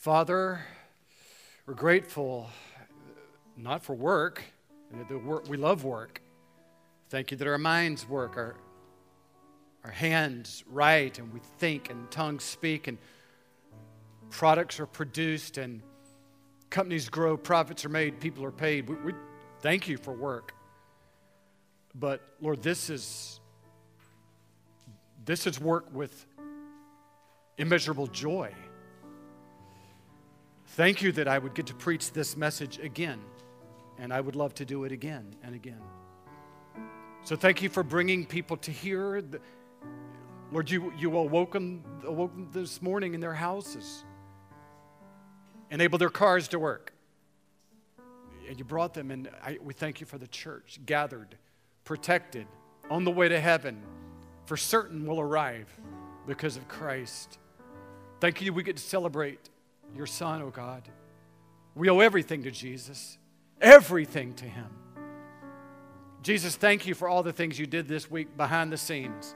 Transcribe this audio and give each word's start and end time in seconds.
Father, 0.00 0.64
we're 1.66 1.74
grateful 1.74 2.48
uh, 2.74 2.84
not 3.54 3.84
for 3.84 3.92
work, 3.92 4.42
work 5.10 5.46
we 5.46 5.58
love 5.58 5.84
work. 5.84 6.22
Thank 7.10 7.30
you 7.30 7.36
that 7.36 7.46
our 7.46 7.58
minds 7.58 8.08
work, 8.08 8.38
our, 8.38 8.56
our 9.84 9.90
hands 9.90 10.64
write, 10.70 11.18
and 11.18 11.30
we 11.34 11.40
think, 11.58 11.90
and 11.90 12.10
tongues 12.10 12.44
speak, 12.44 12.88
and 12.88 12.96
products 14.30 14.80
are 14.80 14.86
produced, 14.86 15.58
and 15.58 15.82
companies 16.70 17.10
grow, 17.10 17.36
profits 17.36 17.84
are 17.84 17.90
made, 17.90 18.20
people 18.20 18.42
are 18.46 18.50
paid. 18.50 18.88
We, 18.88 18.94
we 18.94 19.12
thank 19.60 19.86
you 19.86 19.98
for 19.98 20.14
work. 20.14 20.54
But 21.94 22.22
Lord, 22.40 22.62
this 22.62 22.88
is 22.88 23.38
this 25.26 25.46
is 25.46 25.60
work 25.60 25.92
with 25.92 26.24
immeasurable 27.58 28.06
joy. 28.06 28.54
Thank 30.74 31.02
you 31.02 31.10
that 31.12 31.26
I 31.26 31.36
would 31.36 31.54
get 31.54 31.66
to 31.66 31.74
preach 31.74 32.12
this 32.12 32.36
message 32.36 32.78
again, 32.78 33.18
and 33.98 34.12
I 34.12 34.20
would 34.20 34.36
love 34.36 34.54
to 34.54 34.64
do 34.64 34.84
it 34.84 34.92
again 34.92 35.34
and 35.42 35.52
again. 35.52 35.80
So 37.24 37.34
thank 37.34 37.60
you 37.60 37.68
for 37.68 37.82
bringing 37.82 38.24
people 38.24 38.56
to 38.58 38.70
hear. 38.70 39.20
Lord, 40.52 40.70
you, 40.70 40.92
you 40.96 41.16
awoke 41.16 41.54
them, 41.54 41.82
awoke 42.04 42.32
them 42.32 42.50
this 42.52 42.80
morning 42.80 43.14
in 43.14 43.20
their 43.20 43.34
houses, 43.34 44.04
enabled 45.72 46.00
their 46.00 46.08
cars 46.08 46.46
to 46.48 46.60
work. 46.60 46.92
And 48.48 48.56
you 48.56 48.64
brought 48.64 48.94
them, 48.94 49.10
and 49.10 49.28
I, 49.44 49.58
we 49.60 49.74
thank 49.74 50.00
you 50.00 50.06
for 50.06 50.18
the 50.18 50.28
church, 50.28 50.78
gathered, 50.86 51.36
protected, 51.82 52.46
on 52.88 53.02
the 53.02 53.10
way 53.10 53.28
to 53.28 53.40
heaven, 53.40 53.82
for 54.46 54.56
certain 54.56 55.04
will 55.04 55.20
arrive 55.20 55.68
because 56.28 56.56
of 56.56 56.68
Christ. 56.68 57.40
Thank 58.20 58.40
you, 58.40 58.52
we 58.52 58.62
get 58.62 58.76
to 58.76 58.82
celebrate 58.82 59.50
your 59.96 60.06
Son, 60.06 60.42
oh 60.42 60.50
God. 60.50 60.88
We 61.74 61.88
owe 61.88 62.00
everything 62.00 62.42
to 62.44 62.50
Jesus, 62.50 63.18
everything 63.60 64.34
to 64.34 64.44
Him. 64.44 64.68
Jesus, 66.22 66.56
thank 66.56 66.86
you 66.86 66.94
for 66.94 67.08
all 67.08 67.22
the 67.22 67.32
things 67.32 67.58
you 67.58 67.66
did 67.66 67.88
this 67.88 68.10
week 68.10 68.36
behind 68.36 68.72
the 68.72 68.76
scenes 68.76 69.34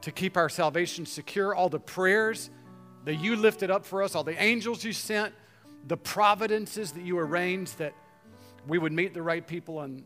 to 0.00 0.10
keep 0.10 0.36
our 0.36 0.48
salvation 0.48 1.06
secure, 1.06 1.54
all 1.54 1.68
the 1.68 1.80
prayers 1.80 2.50
that 3.04 3.16
you 3.16 3.36
lifted 3.36 3.70
up 3.70 3.84
for 3.84 4.02
us, 4.02 4.14
all 4.14 4.24
the 4.24 4.40
angels 4.42 4.84
you 4.84 4.92
sent, 4.92 5.34
the 5.86 5.96
providences 5.96 6.92
that 6.92 7.02
you 7.02 7.18
arranged 7.18 7.78
that 7.78 7.94
we 8.66 8.78
would 8.78 8.92
meet 8.92 9.12
the 9.12 9.22
right 9.22 9.46
people 9.46 9.80
and 9.80 10.04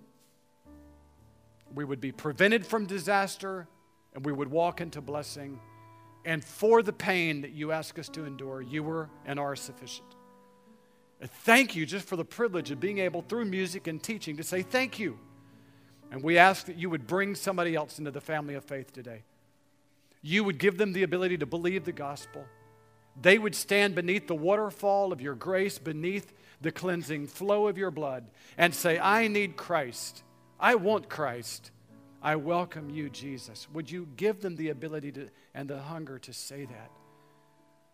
we 1.75 1.84
would 1.84 2.00
be 2.00 2.11
prevented 2.11 2.67
from 2.67 2.87
disaster 2.87 3.69
and 4.15 4.25
we 4.25 4.33
would 4.33 4.50
walk 4.50 4.81
into 4.81 5.00
blessing 5.00 5.61
and 6.24 6.44
for 6.44 6.83
the 6.83 6.92
pain 6.92 7.42
that 7.42 7.52
you 7.52 7.72
ask 7.72 7.98
us 7.98 8.08
to 8.11 8.24
endure, 8.24 8.61
you 8.61 8.83
were 8.83 9.08
and 9.24 9.38
are 9.38 9.56
sufficient. 9.56 10.08
Thank 11.22 11.75
you 11.75 11.84
just 11.86 12.06
for 12.06 12.16
the 12.16 12.25
privilege 12.25 12.70
of 12.70 12.80
being 12.80 12.98
able, 12.98 13.22
through 13.22 13.47
music 13.47 13.86
and 13.86 14.02
teaching, 14.02 14.36
to 14.36 14.44
say 14.44 14.62
thank 14.62 14.98
you. 14.98 15.19
And 16.10 16.22
we 16.22 16.38
ask 16.38 16.66
that 16.66 16.77
you 16.77 16.91
would 16.91 17.06
bring 17.06 17.34
somebody 17.34 17.75
else 17.75 17.98
into 17.98 18.10
the 18.10 18.20
family 18.20 18.55
of 18.55 18.64
faith 18.64 18.92
today. 18.92 19.22
You 20.22 20.44
would 20.44 20.58
give 20.58 20.78
them 20.78 20.92
the 20.92 21.02
ability 21.02 21.38
to 21.38 21.47
believe 21.47 21.84
the 21.84 21.92
gospel. 21.92 22.44
They 23.20 23.38
would 23.38 23.55
stand 23.55 23.94
beneath 23.94 24.27
the 24.27 24.34
waterfall 24.34 25.12
of 25.12 25.20
your 25.20 25.34
grace, 25.34 25.78
beneath 25.78 26.32
the 26.60 26.72
cleansing 26.72 27.27
flow 27.27 27.66
of 27.66 27.78
your 27.78 27.91
blood, 27.91 28.27
and 28.56 28.75
say, 28.75 28.98
I 28.98 29.28
need 29.28 29.56
Christ. 29.56 30.22
I 30.58 30.77
want 30.77 31.08
Christ. 31.08 31.70
I 32.20 32.36
welcome 32.36 32.91
you, 32.91 33.08
Jesus. 33.11 33.69
Would 33.72 33.91
you 33.91 34.08
give 34.16 34.41
them 34.41 34.56
the 34.56 34.70
ability 34.70 35.12
to, 35.12 35.28
and 35.55 35.69
the 35.69 35.78
hunger 35.78 36.19
to 36.19 36.33
say 36.33 36.64
that? 36.64 36.91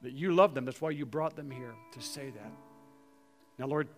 That 0.03 0.13
you 0.13 0.33
love 0.33 0.55
them. 0.55 0.65
That's 0.65 0.81
why 0.81 0.91
you 0.91 1.05
brought 1.05 1.37
them 1.37 1.51
here 1.51 1.75
to 1.93 2.01
say 2.01 2.31
that. 2.31 2.53
Now, 3.59 3.67
Lord, 3.67 3.89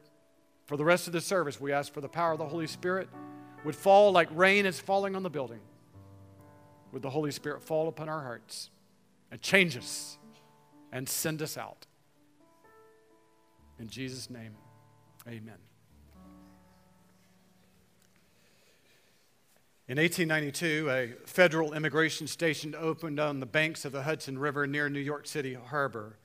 for 0.67 0.77
the 0.77 0.85
rest 0.85 1.07
of 1.07 1.13
the 1.13 1.21
service, 1.21 1.61
we 1.61 1.73
ask 1.73 1.93
for 1.93 2.01
the 2.01 2.09
power 2.09 2.33
of 2.33 2.39
the 2.39 2.49
Holy 2.49 2.67
Spirit 2.67 3.09
would 3.65 3.77
fall 3.77 4.13
like 4.13 4.29
rain 4.33 4.67
is 4.67 4.79
falling 4.79 5.17
on 5.17 5.23
the 5.23 5.31
building. 5.31 5.61
Would 6.93 7.03
the 7.03 7.11
Holy 7.11 7.31
Spirit 7.31 7.63
fall 7.63 7.89
upon 7.89 8.09
our 8.09 8.23
hearts 8.23 8.71
and 9.31 9.41
change 9.41 9.77
us 9.77 10.19
and 10.93 11.09
send 11.09 11.43
us 11.43 11.57
out? 11.57 11.87
In 13.79 13.89
Jesus' 13.89 14.31
name, 14.31 14.55
amen. 15.27 15.59
In 19.89 19.99
1892, 19.99 20.91
a 20.91 21.29
federal 21.29 21.73
immigration 21.73 22.27
station 22.27 22.75
opened 22.77 23.21
on 23.21 23.39
the 23.39 23.47
banks 23.47 23.85
of 23.85 23.93
the 23.93 24.03
Hudson 24.03 24.37
River 24.37 24.67
near 24.67 24.89
New 24.89 24.99
York 24.99 25.29
City 25.29 25.55
Harbor. 25.55 26.19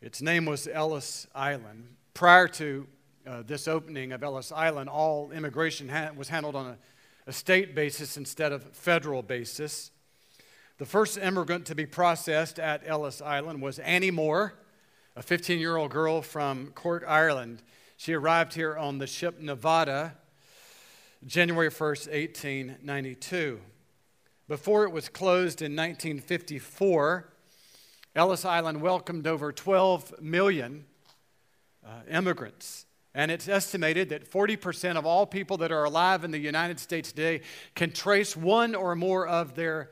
Its 0.00 0.20
name 0.20 0.46
was 0.46 0.66
Ellis 0.66 1.28
Island. 1.32 1.94
Prior 2.12 2.48
to 2.48 2.88
uh, 3.24 3.44
this 3.46 3.68
opening 3.68 4.10
of 4.10 4.24
Ellis 4.24 4.50
Island, 4.50 4.90
all 4.90 5.30
immigration 5.30 5.88
ha- 5.90 6.10
was 6.16 6.28
handled 6.28 6.56
on 6.56 6.66
a, 6.66 6.76
a 7.28 7.32
state 7.32 7.76
basis 7.76 8.16
instead 8.16 8.50
of 8.50 8.64
federal 8.72 9.22
basis. 9.22 9.92
The 10.78 10.84
first 10.84 11.16
immigrant 11.16 11.66
to 11.66 11.76
be 11.76 11.86
processed 11.86 12.58
at 12.58 12.82
Ellis 12.84 13.22
Island 13.22 13.62
was 13.62 13.78
Annie 13.78 14.10
Moore, 14.10 14.54
a 15.14 15.22
15 15.22 15.60
year 15.60 15.76
old 15.76 15.92
girl 15.92 16.20
from 16.20 16.72
Cork, 16.74 17.04
Ireland. 17.06 17.62
She 17.96 18.12
arrived 18.12 18.54
here 18.54 18.76
on 18.76 18.98
the 18.98 19.06
ship 19.06 19.38
Nevada 19.40 20.16
January 21.26 21.70
1st, 21.70 22.10
1892. 22.10 23.60
Before 24.48 24.84
it 24.84 24.90
was 24.90 25.08
closed 25.08 25.62
in 25.62 25.76
1954, 25.76 27.32
Ellis 28.16 28.44
Island 28.44 28.82
welcomed 28.82 29.26
over 29.28 29.52
12 29.52 30.20
million 30.20 30.84
uh, 31.86 31.90
immigrants. 32.10 32.86
And 33.14 33.30
it's 33.30 33.48
estimated 33.48 34.08
that 34.08 34.28
40% 34.28 34.96
of 34.96 35.06
all 35.06 35.24
people 35.26 35.58
that 35.58 35.70
are 35.70 35.84
alive 35.84 36.24
in 36.24 36.32
the 36.32 36.38
United 36.38 36.80
States 36.80 37.12
today 37.12 37.42
can 37.76 37.92
trace 37.92 38.36
one 38.36 38.74
or 38.74 38.96
more 38.96 39.26
of 39.26 39.54
their 39.54 39.90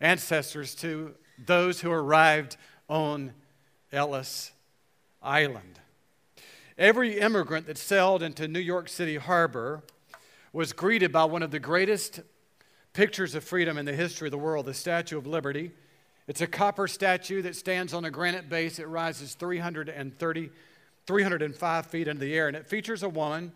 ancestors 0.00 0.74
to 0.76 1.14
those 1.38 1.80
who 1.80 1.92
arrived 1.92 2.56
on 2.88 3.32
Ellis 3.92 4.50
Island. 5.22 5.78
Every 6.76 7.20
immigrant 7.20 7.66
that 7.66 7.78
sailed 7.78 8.22
into 8.22 8.48
New 8.48 8.60
York 8.60 8.88
City 8.88 9.16
Harbor 9.16 9.82
was 10.56 10.72
greeted 10.72 11.12
by 11.12 11.22
one 11.22 11.42
of 11.42 11.50
the 11.50 11.60
greatest 11.60 12.20
pictures 12.94 13.34
of 13.34 13.44
freedom 13.44 13.76
in 13.76 13.84
the 13.84 13.92
history 13.92 14.26
of 14.26 14.30
the 14.32 14.38
world, 14.38 14.64
the 14.64 14.72
Statue 14.72 15.18
of 15.18 15.26
Liberty. 15.26 15.70
It's 16.28 16.40
a 16.40 16.46
copper 16.46 16.88
statue 16.88 17.42
that 17.42 17.54
stands 17.54 17.92
on 17.92 18.06
a 18.06 18.10
granite 18.10 18.48
base. 18.48 18.78
It 18.78 18.88
rises 18.88 19.34
330, 19.34 20.50
305 21.06 21.86
feet 21.86 22.08
into 22.08 22.20
the 22.20 22.32
air, 22.32 22.48
and 22.48 22.56
it 22.56 22.66
features 22.66 23.02
a 23.02 23.08
woman. 23.10 23.52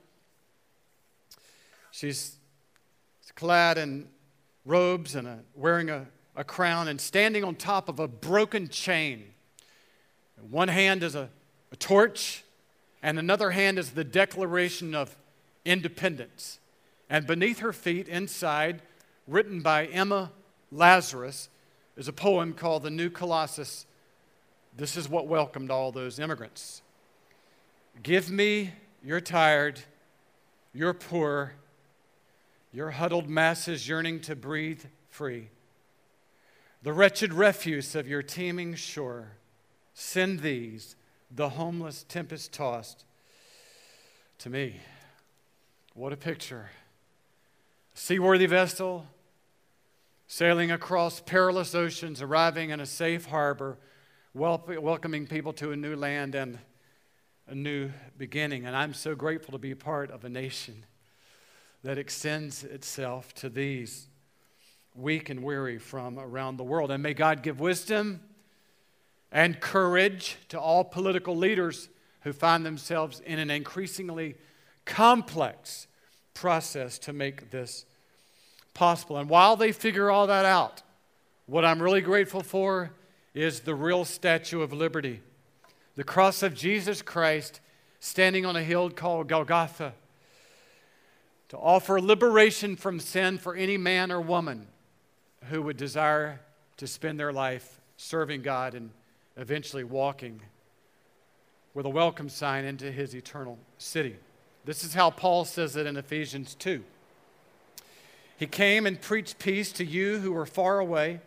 She's 1.91 2.37
clad 3.35 3.79
in 3.79 4.07
robes 4.67 5.15
and 5.15 5.27
a, 5.27 5.39
wearing 5.55 5.89
a, 5.89 6.07
a 6.37 6.45
crown 6.45 6.87
and 6.87 7.01
standing 7.01 7.45
on 7.45 7.55
top 7.55 7.89
of 7.89 7.99
a 7.99 8.09
broken 8.09 8.69
chain. 8.69 9.25
One 10.51 10.69
hand 10.69 11.03
is 11.03 11.15
a, 11.15 11.31
a 11.73 11.77
torch, 11.77 12.45
and 13.03 13.19
another 13.19 13.53
hand 13.53 13.79
is 13.79 13.93
the 13.93 14.05
Declaration 14.05 14.95
of 14.95 15.17
Independence. 15.65 16.60
And 17.11 17.27
beneath 17.27 17.59
her 17.59 17.73
feet, 17.73 18.07
inside, 18.07 18.83
written 19.27 19.63
by 19.63 19.87
Emma 19.87 20.31
Lazarus, 20.71 21.49
is 21.97 22.07
a 22.07 22.13
poem 22.13 22.53
called 22.55 22.85
The 22.85 22.91
New 22.91 23.11
Colossus. 23.11 23.85
This 24.77 24.97
is 24.97 25.09
what 25.09 25.27
welcomed 25.27 25.73
all 25.73 25.91
those 25.91 26.21
immigrants. 26.21 26.83
Give 28.05 28.31
me 28.31 28.73
your 29.05 29.21
tired, 29.21 29.81
your 30.73 30.95
poor, 30.95 31.55
your 32.73 32.93
huddled 32.93 33.29
masses 33.29 33.89
yearning 33.89 34.21
to 34.21 34.37
breathe 34.37 34.85
free. 35.09 35.49
The 36.85 36.93
wretched 36.93 37.35
refuse 37.35 37.97
of 37.97 38.07
your 38.07 38.23
teeming 38.23 38.77
shore. 38.77 39.33
Send 39.95 40.41
these, 40.41 40.95
the 41.29 41.51
homeless, 41.51 42.05
tempest 42.09 42.53
tossed, 42.53 43.05
to 44.39 44.49
me. 44.49 44.77
What 45.95 46.13
a 46.13 46.17
picture 46.17 46.71
seaworthy 48.03 48.47
vessel, 48.47 49.05
sailing 50.27 50.71
across 50.71 51.21
perilous 51.21 51.75
oceans, 51.75 52.23
arriving 52.23 52.71
in 52.71 52.81
a 52.81 52.87
safe 52.87 53.27
harbor, 53.27 53.77
welcoming 54.33 55.27
people 55.27 55.53
to 55.53 55.71
a 55.73 55.77
new 55.77 55.95
land 55.95 56.35
and 56.35 56.59
a 57.47 57.55
new 57.55 57.91
beginning. 58.17 58.65
And 58.65 58.75
I'm 58.75 58.95
so 58.95 59.15
grateful 59.15 59.53
to 59.53 59.59
be 59.59 59.75
part 59.75 60.11
of 60.11 60.25
a 60.25 60.31
nation 60.31 60.87
that 61.85 61.99
extends 61.99 62.65
itself 62.65 63.35
to 63.35 63.51
these 63.51 64.09
weak 64.95 65.29
and 65.29 65.45
weary 65.45 65.79
from 65.79 66.19
around 66.19 66.57
the 66.57 66.65
world. 66.65 66.91
And 66.91 67.03
may 67.03 67.13
God 67.13 67.43
give 67.43 67.61
wisdom 67.61 68.23
and 69.31 69.61
courage 69.61 70.39
to 70.49 70.59
all 70.59 70.85
political 70.85 71.37
leaders 71.37 71.91
who 72.23 72.33
find 72.33 72.65
themselves 72.65 73.21
in 73.21 73.39
an 73.39 73.51
increasingly 73.51 74.37
complex 74.87 75.87
process 76.33 76.99
to 77.01 77.13
make 77.13 77.51
this 77.51 77.85
possible. 78.75 79.17
And 79.17 79.29
while 79.29 79.57
they 79.57 79.73
figure 79.73 80.11
all 80.11 80.27
that 80.27 80.45
out, 80.45 80.83
what 81.47 81.65
I'm 81.65 81.83
really 81.83 82.01
grateful 82.01 82.43
for 82.43 82.91
is 83.35 83.61
the 83.61 83.75
real 83.75 84.05
Statue 84.05 84.63
of 84.63 84.73
Liberty 84.73 85.21
the 85.97 86.05
cross 86.05 86.43
of 86.43 86.55
Jesus 86.55 87.03
Christ 87.03 87.61
standing 87.99 88.47
on 88.47 88.57
a 88.57 88.63
hill 88.63 88.89
called 88.89 89.29
Golgotha 89.29 89.93
to 91.51 91.59
offer 91.59 92.01
liberation 92.01 92.77
from 92.77 93.01
sin 93.01 93.37
for 93.37 93.55
any 93.55 93.77
man 93.77 94.11
or 94.11 94.21
woman 94.21 94.67
who 95.51 95.61
would 95.61 95.77
desire 95.77 96.41
to 96.77 96.87
spend 96.87 97.21
their 97.21 97.33
life 97.33 97.81
serving 97.97 98.41
God 98.41 98.75
and 98.75 98.91
eventually 99.37 99.85
walking 99.85 100.41
with 101.75 101.87
a 101.87 101.91
welcome 101.91 102.29
sign 102.29 102.65
into 102.65 102.91
his 102.91 103.15
eternal 103.15 103.59
city. 103.77 104.17
This 104.65 104.85
is 104.85 104.95
how 104.95 105.11
Paul 105.11 105.45
says 105.45 105.77
it 105.77 105.87
in 105.87 105.97
Ephesians 105.97 106.55
2. 106.55 106.83
He 108.41 108.47
came 108.47 108.87
and 108.87 108.99
preached 108.99 109.39
peace 109.39 109.71
to 109.73 109.85
you 109.85 110.21
who 110.21 110.33
were 110.33 110.47
far 110.47 110.79
away, 110.79 111.21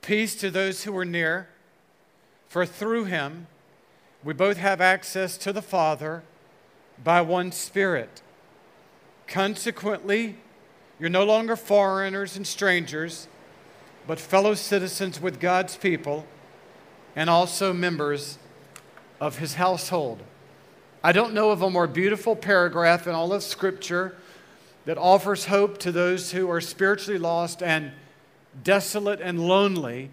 peace 0.00 0.34
to 0.36 0.50
those 0.50 0.84
who 0.84 0.92
were 0.92 1.04
near, 1.04 1.50
for 2.48 2.64
through 2.64 3.04
him 3.04 3.46
we 4.24 4.32
both 4.32 4.56
have 4.56 4.80
access 4.80 5.36
to 5.36 5.52
the 5.52 5.60
Father 5.60 6.22
by 7.04 7.20
one 7.20 7.52
Spirit. 7.52 8.22
Consequently, 9.26 10.38
you're 10.98 11.10
no 11.10 11.24
longer 11.24 11.56
foreigners 11.56 12.38
and 12.38 12.46
strangers, 12.46 13.28
but 14.06 14.18
fellow 14.18 14.54
citizens 14.54 15.20
with 15.20 15.38
God's 15.38 15.76
people 15.76 16.24
and 17.14 17.28
also 17.28 17.74
members 17.74 18.38
of 19.20 19.36
his 19.40 19.56
household. 19.56 20.22
I 21.04 21.12
don't 21.12 21.34
know 21.34 21.50
of 21.50 21.60
a 21.60 21.68
more 21.68 21.86
beautiful 21.86 22.34
paragraph 22.34 23.06
in 23.06 23.12
all 23.12 23.34
of 23.34 23.42
Scripture 23.42 24.16
that 24.88 24.96
offers 24.96 25.44
hope 25.44 25.76
to 25.76 25.92
those 25.92 26.30
who 26.30 26.48
are 26.48 26.62
spiritually 26.62 27.18
lost 27.18 27.62
and 27.62 27.92
desolate 28.64 29.20
and 29.20 29.38
lonely 29.38 30.08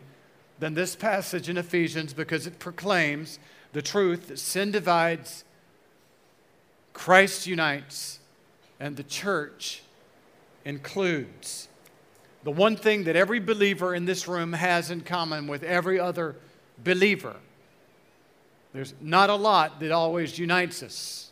than 0.59 0.73
this 0.73 0.97
passage 0.97 1.47
in 1.47 1.57
Ephesians 1.57 2.13
because 2.13 2.45
it 2.45 2.59
proclaims 2.59 3.39
the 3.71 3.81
truth 3.81 4.27
that 4.27 4.37
sin 4.37 4.71
divides, 4.71 5.45
Christ 6.91 7.47
unites, 7.47 8.19
and 8.77 8.97
the 8.97 9.03
church 9.03 9.81
includes. 10.65 11.69
The 12.43 12.51
one 12.51 12.75
thing 12.75 13.05
that 13.05 13.15
every 13.15 13.39
believer 13.39 13.95
in 13.95 14.03
this 14.03 14.27
room 14.27 14.51
has 14.51 14.91
in 14.91 14.99
common 14.99 15.47
with 15.47 15.63
every 15.63 16.01
other 16.01 16.35
believer. 16.83 17.37
There's 18.73 18.93
not 18.99 19.29
a 19.29 19.35
lot 19.35 19.79
that 19.79 19.93
always 19.93 20.37
unites 20.37 20.83
us. 20.83 21.31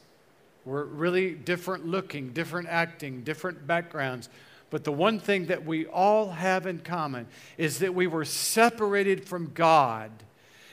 We're 0.66 0.86
really 0.86 1.34
different 1.34 1.86
looking, 1.86 2.32
different 2.32 2.68
acting, 2.70 3.24
different 3.24 3.68
backgrounds. 3.68 4.30
But 4.70 4.84
the 4.84 4.92
one 4.92 5.20
thing 5.20 5.48
that 5.48 5.66
we 5.66 5.86
all 5.86 6.32
have 6.32 6.66
in 6.66 6.80
common 6.80 7.28
is 7.58 7.80
that 7.80 7.94
we 7.94 8.08
were 8.08 8.26
separated 8.26 9.26
from 9.26 9.52
God. 9.54 10.12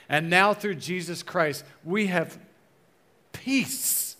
And 0.09 0.29
now 0.29 0.53
through 0.53 0.75
Jesus 0.75 1.23
Christ, 1.23 1.63
we 1.83 2.07
have 2.07 2.39
peace 3.31 4.15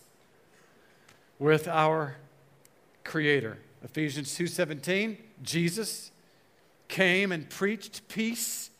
with 1.38 1.66
our 1.66 2.16
creator. 3.02 3.58
Ephesians 3.82 4.32
2:17, 4.36 5.18
Jesus 5.42 6.12
came 6.88 7.32
and 7.32 7.50
preached 7.50 8.06
peace 8.08 8.70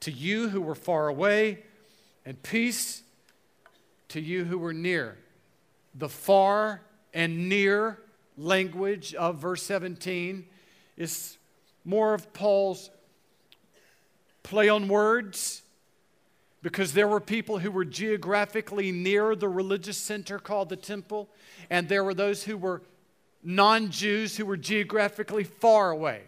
to 0.00 0.12
you 0.12 0.50
who 0.50 0.60
were 0.60 0.74
far 0.74 1.08
away 1.08 1.64
and 2.24 2.40
peace 2.42 3.02
to 4.08 4.20
you 4.20 4.44
who 4.44 4.58
were 4.58 4.72
near. 4.72 5.18
The 5.98 6.08
far 6.08 6.82
and 7.14 7.48
near 7.48 7.98
language 8.36 9.14
of 9.14 9.38
verse 9.38 9.62
17 9.62 10.44
is 10.96 11.38
more 11.84 12.12
of 12.12 12.32
Paul's 12.34 12.90
play 14.42 14.68
on 14.68 14.88
words 14.88 15.62
because 16.62 16.92
there 16.92 17.08
were 17.08 17.20
people 17.20 17.58
who 17.58 17.70
were 17.70 17.84
geographically 17.84 18.92
near 18.92 19.34
the 19.34 19.48
religious 19.48 19.96
center 19.96 20.38
called 20.38 20.68
the 20.68 20.76
temple, 20.76 21.28
and 21.70 21.88
there 21.88 22.04
were 22.04 22.14
those 22.14 22.44
who 22.44 22.58
were 22.58 22.82
non 23.42 23.90
Jews 23.90 24.36
who 24.36 24.44
were 24.44 24.56
geographically 24.56 25.44
far 25.44 25.90
away. 25.90 26.22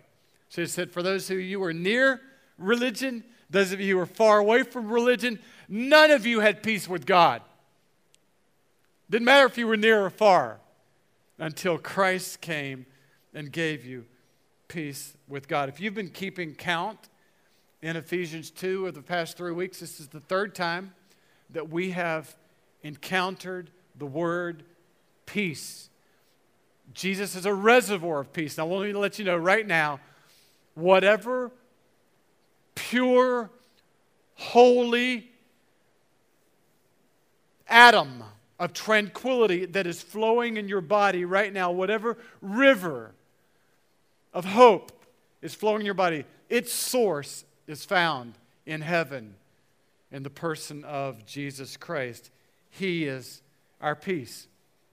So 0.49 0.62
he 0.62 0.67
said, 0.67 0.93
For 0.93 1.03
those 1.03 1.29
who 1.29 1.35
you 1.35 1.61
were 1.61 1.75
near 1.75 2.21
religion, 2.56 3.25
those 3.50 3.73
of 3.73 3.81
you 3.81 3.94
who 3.94 3.99
were 3.99 4.06
far 4.06 4.38
away 4.38 4.62
from 4.62 4.88
religion, 4.88 5.41
none 5.69 6.11
of 6.11 6.25
you 6.25 6.41
had 6.41 6.62
peace 6.62 6.88
with 6.88 7.05
God. 7.05 7.43
Didn't 9.11 9.25
matter 9.25 9.47
if 9.47 9.57
you 9.57 9.67
were 9.67 9.77
near 9.77 10.05
or 10.05 10.11
far 10.11 10.61
until 11.39 11.79
Christ 11.79 12.41
came 12.41 12.87
and 13.33 13.51
gave 13.51 13.85
you 13.85 14.05
peace 14.69 15.17
with 15.29 15.49
God. 15.49 15.69
If 15.69 15.81
you've 15.81 15.95
been 15.95 16.11
keeping 16.11 16.55
count 16.55 17.09
in 17.81 17.97
Ephesians 17.97 18.51
2 18.51 18.83
over 18.83 18.93
the 18.93 19.03
past 19.03 19.37
three 19.37 19.53
weeks, 19.53 19.81
this 19.81 19.99
is 19.99 20.09
the 20.09 20.21
third 20.21 20.55
time 20.55 20.93
that 21.51 21.71
we 21.71 21.93
have 21.93 22.37
encountered 22.83 23.71
the 23.97 24.07
word 24.07 24.63
peace. 25.25 25.89
Jesus 26.93 27.35
is 27.35 27.47
a 27.47 27.55
reservoir 27.55 28.21
of 28.21 28.33
peace. 28.33 28.59
Now, 28.59 28.65
I 28.65 28.67
want 28.67 28.91
to 28.91 28.99
let 28.99 29.19
you 29.19 29.25
know 29.25 29.37
right 29.37 29.67
now 29.67 30.01
whatever 30.75 31.51
pure, 32.75 33.51
holy 34.35 35.31
atom 37.69 38.23
of 38.59 38.73
tranquility 38.73 39.67
that 39.67 39.87
is 39.87 40.03
flowing 40.03 40.57
in 40.57 40.69
your 40.69 40.81
body 40.81 41.25
right 41.25 41.53
now, 41.53 41.71
whatever 41.71 42.19
river 42.41 43.13
of 44.33 44.45
hope 44.45 44.93
is 45.43 45.55
flowing 45.55 45.81
in 45.81 45.87
your 45.87 45.95
body, 45.95 46.25
its 46.49 46.73
source 46.73 47.45
is 47.67 47.85
found 47.85 48.35
in 48.67 48.81
heaven 48.81 49.35
in 50.11 50.23
the 50.23 50.31
person 50.31 50.85
of 50.85 51.25
Jesus 51.27 51.77
Christ. 51.77 52.31
He 52.71 53.05
is 53.05 53.43
our 53.81 53.95
peace. 53.95 54.49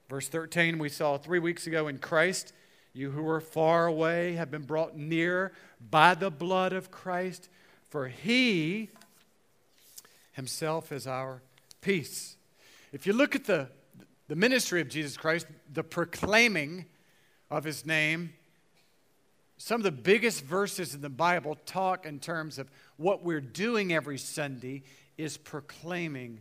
Verse 0.10 0.28
13, 0.28 0.78
we 0.78 0.90
saw 0.90 1.18
three 1.18 1.40
weeks 1.40 1.66
ago 1.66 1.88
in 1.88 1.98
Christ, 1.98 2.54
you 2.94 3.12
who 3.12 3.24
were 3.24 3.42
far 3.42 3.88
away 3.88 4.34
have 4.34 4.52
been 4.52 4.64
brought 4.64 4.96
near 4.96 5.52
by 5.90 6.14
the 6.14 6.30
blood 6.30 6.74
of 6.74 6.92
Christ, 6.92 7.50
for 7.90 8.08
he 8.08 8.90
himself 10.34 10.92
is 10.92 11.08
our 11.08 11.42
peace. 11.82 12.38
If 12.96 13.06
you 13.06 13.12
look 13.12 13.36
at 13.36 13.44
the, 13.44 13.68
the 14.30 14.38
ministry 14.38 14.80
of 14.80 14.88
Jesus 14.88 15.18
Christ, 15.18 15.48
the 15.70 15.84
proclaiming 15.84 16.86
of 17.52 17.66
his 17.66 17.86
name, 17.86 18.32
some 19.58 19.82
of 19.82 19.84
the 19.84 19.92
biggest 19.92 20.46
verses 20.46 20.96
in 20.96 21.02
the 21.02 21.10
Bible 21.10 21.58
talk 21.66 22.06
in 22.06 22.20
terms 22.20 22.58
of 22.58 22.72
what 22.96 23.22
we're 23.22 23.42
doing 23.42 23.92
every 23.92 24.18
Sunday 24.18 24.84
is 25.18 25.36
proclaiming 25.36 26.40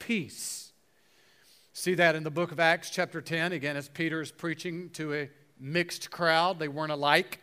peace. 0.00 0.72
See 1.72 1.94
that 1.94 2.16
in 2.16 2.24
the 2.24 2.32
book 2.32 2.50
of 2.50 2.58
Acts, 2.58 2.90
chapter 2.90 3.20
10, 3.20 3.52
again, 3.52 3.76
as 3.76 3.88
Peter 3.88 4.20
is 4.20 4.32
preaching 4.32 4.90
to 4.94 5.14
a 5.14 5.30
mixed 5.60 6.10
crowd. 6.10 6.58
They 6.58 6.66
weren't 6.66 6.90
alike 6.90 7.38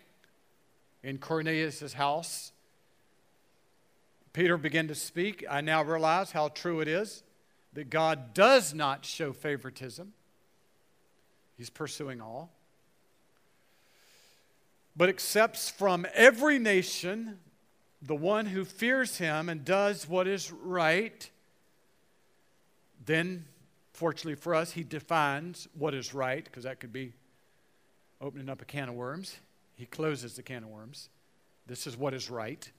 in 1.01 1.17
Cornelius' 1.17 1.93
house. 1.93 2.51
Peter 4.33 4.57
began 4.57 4.89
to 4.89 4.95
speak. 4.95 5.45
I 5.49 5.61
now 5.61 5.81
realize 5.81 6.31
how 6.31 6.49
true 6.49 6.81
it 6.81 6.89
is 6.89 7.23
that 7.77 7.91
God 7.91 8.33
does 8.33 8.73
not 8.73 9.05
show 9.05 9.31
favoritism, 9.31 10.11
He's 11.59 11.69
pursuing 11.69 12.21
all, 12.21 12.49
but 14.95 15.09
accepts 15.09 15.69
from 15.69 16.07
every 16.15 16.57
nation 16.57 17.37
the 18.01 18.15
one 18.15 18.47
who 18.47 18.65
fears 18.65 19.19
Him 19.19 19.47
and 19.47 19.63
does 19.63 20.09
what 20.09 20.27
is 20.27 20.51
right. 20.51 21.29
Then, 23.05 23.45
fortunately 23.93 24.33
for 24.33 24.55
us, 24.55 24.71
He 24.71 24.81
defines 24.81 25.67
what 25.77 25.93
is 25.93 26.15
right, 26.15 26.43
because 26.43 26.63
that 26.63 26.79
could 26.79 26.91
be 26.91 27.13
opening 28.19 28.49
up 28.49 28.59
a 28.59 28.65
can 28.65 28.89
of 28.89 28.95
worms. 28.95 29.37
He 29.75 29.85
closes 29.85 30.35
the 30.35 30.41
can 30.41 30.63
of 30.63 30.69
worms. 30.69 31.09
This 31.67 31.85
is 31.85 31.95
what 31.95 32.15
is 32.15 32.31
right. 32.31 32.71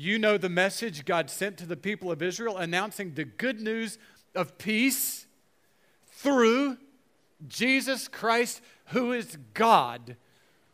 You 0.00 0.16
know 0.16 0.38
the 0.38 0.48
message 0.48 1.04
God 1.04 1.28
sent 1.28 1.58
to 1.58 1.66
the 1.66 1.76
people 1.76 2.12
of 2.12 2.22
Israel, 2.22 2.56
announcing 2.56 3.14
the 3.14 3.24
good 3.24 3.60
news 3.60 3.98
of 4.32 4.56
peace 4.56 5.26
through 6.12 6.76
Jesus 7.48 8.06
Christ, 8.06 8.60
who 8.90 9.10
is 9.10 9.36
God 9.54 10.14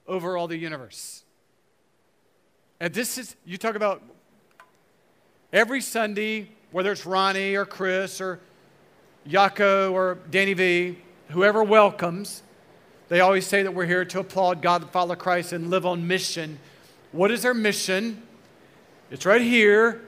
over 0.06 0.36
all 0.36 0.46
the 0.46 0.58
universe. 0.58 1.24
And 2.78 2.92
this 2.92 3.16
is, 3.16 3.34
you 3.46 3.56
talk 3.56 3.76
about 3.76 4.02
every 5.54 5.80
Sunday, 5.80 6.50
whether 6.70 6.92
it's 6.92 7.06
Ronnie 7.06 7.54
or 7.54 7.64
Chris 7.64 8.20
or 8.20 8.40
Yako 9.26 9.90
or 9.92 10.18
Danny 10.30 10.52
V, 10.52 10.98
whoever 11.30 11.64
welcomes, 11.64 12.42
they 13.08 13.20
always 13.20 13.46
say 13.46 13.62
that 13.62 13.72
we're 13.72 13.86
here 13.86 14.04
to 14.04 14.20
applaud 14.20 14.60
God, 14.60 14.90
follow 14.90 15.14
Christ, 15.14 15.54
and 15.54 15.70
live 15.70 15.86
on 15.86 16.06
mission. 16.06 16.58
What 17.10 17.30
is 17.30 17.46
our 17.46 17.54
mission? 17.54 18.22
It's 19.10 19.26
right 19.26 19.42
here 19.42 20.00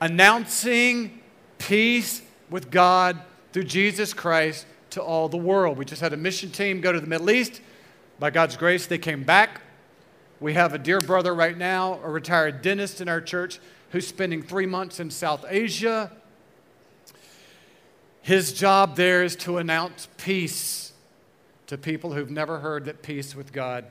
announcing 0.00 1.20
peace 1.58 2.22
with 2.50 2.70
God 2.70 3.20
through 3.52 3.64
Jesus 3.64 4.14
Christ 4.14 4.64
to 4.90 5.02
all 5.02 5.28
the 5.28 5.36
world. 5.36 5.76
We 5.76 5.84
just 5.84 6.00
had 6.00 6.12
a 6.12 6.16
mission 6.16 6.50
team 6.50 6.80
go 6.80 6.92
to 6.92 7.00
the 7.00 7.06
Middle 7.06 7.30
East. 7.30 7.60
By 8.20 8.30
God's 8.30 8.56
grace, 8.56 8.86
they 8.86 8.98
came 8.98 9.24
back. 9.24 9.62
We 10.38 10.54
have 10.54 10.72
a 10.72 10.78
dear 10.78 11.00
brother 11.00 11.34
right 11.34 11.56
now, 11.56 12.00
a 12.04 12.10
retired 12.10 12.62
dentist 12.62 13.00
in 13.00 13.08
our 13.08 13.20
church, 13.20 13.58
who's 13.90 14.06
spending 14.06 14.42
three 14.42 14.66
months 14.66 15.00
in 15.00 15.10
South 15.10 15.44
Asia 15.48 16.12
His 18.22 18.52
job 18.52 18.94
there 18.94 19.24
is 19.24 19.34
to 19.36 19.58
announce 19.58 20.08
peace 20.16 20.92
to 21.66 21.76
people 21.76 22.12
who've 22.12 22.30
never 22.30 22.60
heard 22.60 22.84
that 22.84 23.02
peace 23.02 23.34
with 23.34 23.52
God 23.52 23.84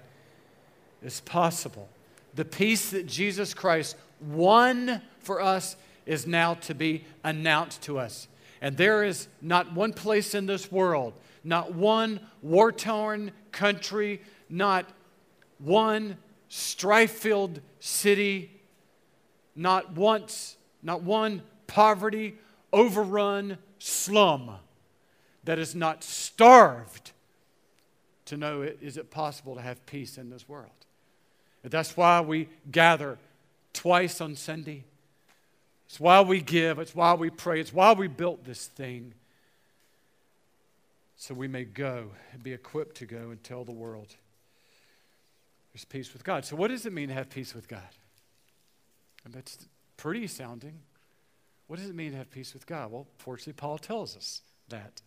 is 1.04 1.20
possible. 1.22 1.90
The 2.36 2.46
peace 2.46 2.92
that 2.92 3.08
Jesus 3.08 3.54
Christ 3.54 3.98
won 4.22 5.02
for 5.20 5.42
us 5.42 5.76
is 6.06 6.28
now 6.28 6.56
to 6.56 6.76
be 6.76 7.06
announced 7.24 7.82
to 7.84 8.00
us. 8.00 8.28
And 8.62 8.78
there 8.78 9.04
is 9.04 9.28
not 9.42 9.74
one 9.74 9.94
place 9.94 10.36
in 10.36 10.46
this 10.46 10.72
world, 10.72 11.14
not 11.44 11.74
one 11.74 12.20
war 12.42 12.72
torn 12.72 13.32
country, 13.52 14.22
not 14.50 14.86
one 15.58 16.18
strife 16.50 17.12
filled 17.12 17.62
city, 17.80 18.52
not 19.56 19.94
once, 19.94 20.58
not 20.84 21.02
one 21.02 21.42
poverty 21.68 22.36
overrun 22.74 23.58
slum 23.80 24.52
that 25.44 25.58
is 25.58 25.74
not 25.74 26.04
starved 26.04 27.12
to 28.26 28.38
know 28.38 28.62
is 28.62 28.98
it 28.98 29.10
possible 29.12 29.56
to 29.56 29.62
have 29.62 29.86
peace 29.86 30.18
in 30.18 30.30
this 30.30 30.48
world. 30.48 30.70
And 31.64 31.72
that's 31.72 31.98
why 31.98 32.22
we 32.22 32.48
gather 32.72 33.18
twice 33.74 34.22
on 34.22 34.36
Sunday. 34.36 34.86
It's 35.88 36.00
why 36.00 36.22
we 36.22 36.42
give, 36.42 36.80
it's 36.80 36.96
why 36.96 37.14
we 37.14 37.30
pray, 37.30 37.60
it's 37.60 37.74
why 37.74 37.94
we 37.94 38.08
built 38.08 38.46
this 38.46 38.68
thing. 38.68 39.14
So 41.18 41.34
we 41.34 41.48
may 41.48 41.66
go 41.66 42.12
and 42.34 42.42
be 42.42 42.54
equipped 42.54 42.98
to 42.98 43.06
go 43.06 43.30
and 43.30 43.44
tell 43.44 43.64
the 43.64 43.72
world 43.72 44.16
there's 45.74 45.86
peace 45.86 46.12
with 46.14 46.24
God. 46.24 46.46
So, 46.46 46.56
what 46.56 46.70
does 46.70 46.86
it 46.86 46.94
mean 46.94 47.08
to 47.10 47.14
have 47.14 47.30
peace 47.30 47.54
with 47.54 47.68
God? 47.68 47.82
And 49.24 49.34
that's 49.34 49.68
pretty 49.98 50.28
sounding. 50.28 50.80
What 51.68 51.80
does 51.80 51.90
it 51.90 51.96
mean 51.96 52.12
to 52.12 52.18
have 52.18 52.32
peace 52.32 52.54
with 52.54 52.66
God? 52.66 52.92
Well, 52.92 53.08
fortunately, 53.18 53.54
Paul 53.54 53.78
tells 53.78 54.18
us 54.18 54.42
that. 54.70 55.02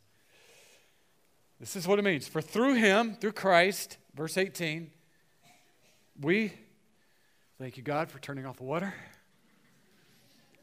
This 1.61 1.77
is 1.77 1.87
what 1.87 1.99
it 1.99 2.03
means. 2.03 2.27
For 2.27 2.41
through 2.41 2.75
him, 2.75 3.17
through 3.21 3.33
Christ, 3.33 3.99
verse 4.15 4.39
18, 4.39 4.91
we, 6.21 6.53
thank 7.59 7.77
you, 7.77 7.83
God, 7.83 8.11
for 8.11 8.19
turning 8.19 8.47
off 8.47 8.57
the 8.57 8.65
water. 8.65 8.95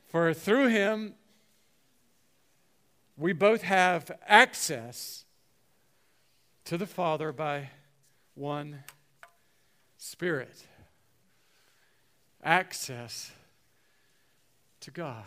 For 0.07 0.33
through 0.33 0.67
him, 0.67 1.13
we 3.17 3.33
both 3.33 3.61
have 3.61 4.11
access 4.27 5.25
to 6.65 6.77
the 6.77 6.85
Father 6.85 7.31
by 7.31 7.69
one 8.35 8.83
Spirit. 9.97 10.65
Access 12.43 13.31
to 14.79 14.91
God. 14.91 15.23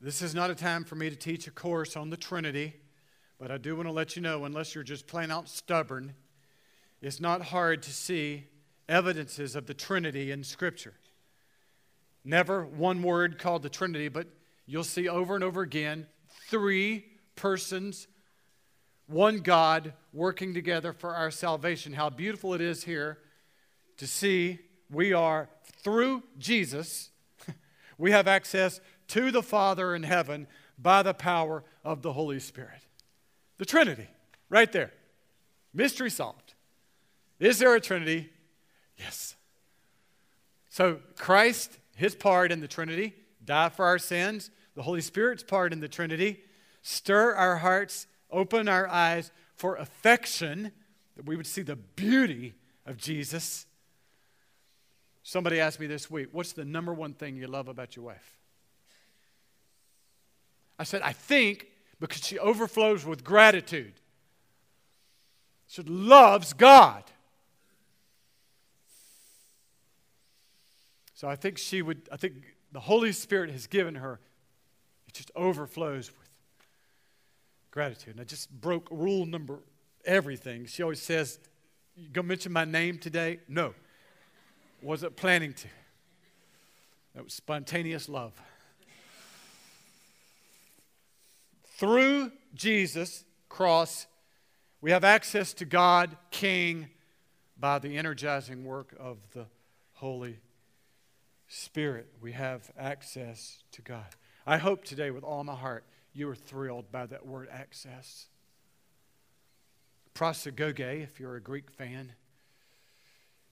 This 0.00 0.22
is 0.22 0.34
not 0.34 0.50
a 0.50 0.54
time 0.54 0.84
for 0.84 0.94
me 0.94 1.10
to 1.10 1.16
teach 1.16 1.46
a 1.46 1.50
course 1.50 1.96
on 1.96 2.10
the 2.10 2.16
Trinity, 2.16 2.74
but 3.38 3.50
I 3.50 3.58
do 3.58 3.76
want 3.76 3.88
to 3.88 3.92
let 3.92 4.16
you 4.16 4.22
know, 4.22 4.44
unless 4.44 4.74
you're 4.74 4.84
just 4.84 5.06
plain 5.06 5.30
out 5.30 5.48
stubborn, 5.48 6.14
it's 7.00 7.20
not 7.20 7.42
hard 7.42 7.82
to 7.84 7.92
see 7.92 8.44
evidences 8.88 9.54
of 9.54 9.66
the 9.66 9.74
Trinity 9.74 10.30
in 10.30 10.42
Scripture. 10.42 10.94
Never 12.24 12.64
one 12.64 13.02
word 13.02 13.38
called 13.38 13.62
the 13.62 13.68
Trinity, 13.68 14.08
but 14.08 14.26
you'll 14.66 14.84
see 14.84 15.08
over 15.08 15.34
and 15.34 15.44
over 15.44 15.62
again 15.62 16.06
three 16.48 17.04
persons, 17.36 18.08
one 19.06 19.38
God 19.38 19.92
working 20.12 20.54
together 20.54 20.92
for 20.92 21.14
our 21.14 21.30
salvation. 21.30 21.92
How 21.92 22.10
beautiful 22.10 22.54
it 22.54 22.60
is 22.60 22.84
here 22.84 23.18
to 23.98 24.06
see 24.06 24.58
we 24.90 25.12
are 25.12 25.48
through 25.82 26.22
Jesus, 26.38 27.10
we 27.98 28.10
have 28.10 28.26
access 28.26 28.80
to 29.08 29.30
the 29.30 29.42
Father 29.42 29.94
in 29.94 30.02
heaven 30.02 30.46
by 30.78 31.02
the 31.02 31.14
power 31.14 31.64
of 31.84 32.02
the 32.02 32.12
Holy 32.12 32.40
Spirit. 32.40 32.80
The 33.58 33.64
Trinity, 33.64 34.08
right 34.48 34.70
there. 34.70 34.92
Mystery 35.74 36.10
solved. 36.10 36.47
Is 37.38 37.58
there 37.58 37.74
a 37.74 37.80
Trinity? 37.80 38.30
Yes. 38.96 39.36
So, 40.68 41.00
Christ, 41.16 41.78
his 41.96 42.14
part 42.14 42.52
in 42.52 42.60
the 42.60 42.68
Trinity, 42.68 43.14
die 43.44 43.68
for 43.68 43.84
our 43.84 43.98
sins. 43.98 44.50
The 44.74 44.82
Holy 44.82 45.00
Spirit's 45.00 45.42
part 45.42 45.72
in 45.72 45.80
the 45.80 45.88
Trinity, 45.88 46.40
stir 46.82 47.34
our 47.34 47.56
hearts, 47.56 48.06
open 48.30 48.68
our 48.68 48.88
eyes 48.88 49.32
for 49.54 49.76
affection, 49.76 50.72
that 51.16 51.26
we 51.26 51.34
would 51.34 51.46
see 51.46 51.62
the 51.62 51.76
beauty 51.76 52.54
of 52.86 52.96
Jesus. 52.96 53.66
Somebody 55.24 55.60
asked 55.60 55.80
me 55.80 55.86
this 55.86 56.10
week, 56.10 56.28
What's 56.32 56.52
the 56.52 56.64
number 56.64 56.94
one 56.94 57.12
thing 57.12 57.36
you 57.36 57.48
love 57.48 57.68
about 57.68 57.96
your 57.96 58.04
wife? 58.04 58.38
I 60.78 60.84
said, 60.84 61.02
I 61.02 61.12
think 61.12 61.66
because 62.00 62.24
she 62.24 62.38
overflows 62.38 63.04
with 63.04 63.24
gratitude. 63.24 63.94
She 65.66 65.82
loves 65.82 66.52
God. 66.52 67.02
So 71.18 71.28
I 71.28 71.34
think 71.34 71.58
she 71.58 71.82
would, 71.82 72.08
I 72.12 72.16
think 72.16 72.34
the 72.70 72.78
Holy 72.78 73.10
Spirit 73.10 73.50
has 73.50 73.66
given 73.66 73.96
her, 73.96 74.20
it 75.08 75.14
just 75.14 75.32
overflows 75.34 76.12
with 76.16 76.28
gratitude. 77.72 78.14
And 78.14 78.20
I 78.20 78.24
just 78.24 78.48
broke 78.60 78.86
rule 78.88 79.26
number 79.26 79.58
everything. 80.04 80.66
She 80.66 80.80
always 80.80 81.02
says, 81.02 81.40
You 81.96 82.08
gonna 82.08 82.28
mention 82.28 82.52
my 82.52 82.64
name 82.64 82.98
today? 82.98 83.40
No. 83.48 83.74
Wasn't 84.80 85.16
planning 85.16 85.54
to. 85.54 85.66
That 87.16 87.24
was 87.24 87.34
spontaneous 87.34 88.08
love. 88.08 88.40
Through 91.78 92.30
Jesus' 92.54 93.24
cross, 93.48 94.06
we 94.80 94.92
have 94.92 95.02
access 95.02 95.52
to 95.54 95.64
God, 95.64 96.16
King, 96.30 96.90
by 97.58 97.80
the 97.80 97.96
energizing 97.96 98.64
work 98.64 98.94
of 99.00 99.18
the 99.32 99.46
Holy 99.94 100.38
Spirit. 101.48 102.06
We 102.20 102.32
have 102.32 102.70
access 102.78 103.62
to 103.72 103.82
God. 103.82 104.06
I 104.46 104.58
hope 104.58 104.84
today, 104.84 105.10
with 105.10 105.24
all 105.24 105.42
my 105.44 105.54
heart, 105.54 105.84
you 106.12 106.28
are 106.28 106.34
thrilled 106.34 106.92
by 106.92 107.06
that 107.06 107.26
word 107.26 107.48
access. 107.50 108.26
Prosagoge, 110.14 111.02
if 111.02 111.18
you're 111.18 111.36
a 111.36 111.40
Greek 111.40 111.70
fan. 111.70 112.12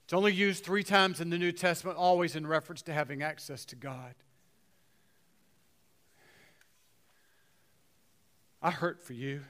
It's 0.05 0.13
only 0.13 0.33
used 0.33 0.63
three 0.63 0.83
times 0.83 1.19
in 1.19 1.29
the 1.29 1.37
New 1.37 1.51
Testament, 1.51 1.97
always 1.97 2.35
in 2.35 2.47
reference 2.47 2.81
to 2.83 2.93
having 2.93 3.23
access 3.23 3.65
to 3.65 3.75
God. 3.75 4.15
I 8.61 8.71
hurt 8.71 9.01
for 9.01 9.13
you. 9.13 9.41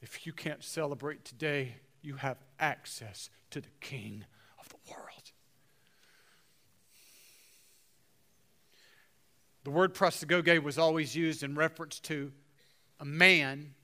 If 0.00 0.26
you 0.26 0.32
can't 0.32 0.62
celebrate 0.62 1.24
today, 1.24 1.76
you 2.02 2.16
have 2.16 2.38
access 2.58 3.30
to 3.50 3.60
the 3.60 3.70
King 3.80 4.24
of 4.58 4.68
the 4.68 4.76
world. 4.90 5.21
The 9.64 9.70
word 9.70 9.94
prosagoge 9.94 10.62
was 10.62 10.78
always 10.78 11.14
used 11.14 11.42
in 11.42 11.54
reference 11.54 12.00
to 12.00 12.32
a 12.98 13.04
man 13.04 13.74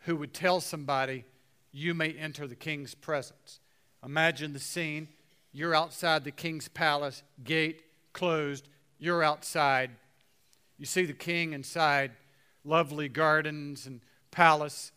who 0.00 0.16
would 0.16 0.32
tell 0.32 0.60
somebody, 0.60 1.24
You 1.70 1.94
may 1.94 2.12
enter 2.12 2.46
the 2.46 2.56
king's 2.56 2.94
presence. 2.94 3.60
Imagine 4.04 4.52
the 4.52 4.58
scene. 4.58 5.08
You're 5.52 5.74
outside 5.74 6.24
the 6.24 6.30
king's 6.30 6.68
palace, 6.68 7.22
gate 7.44 7.82
closed. 8.12 8.68
You're 8.98 9.22
outside. 9.22 9.90
You 10.78 10.86
see 10.86 11.04
the 11.04 11.12
king 11.12 11.52
inside 11.52 12.12
lovely 12.64 13.08
gardens 13.08 13.86
and 13.86 14.00
palace, 14.30 14.92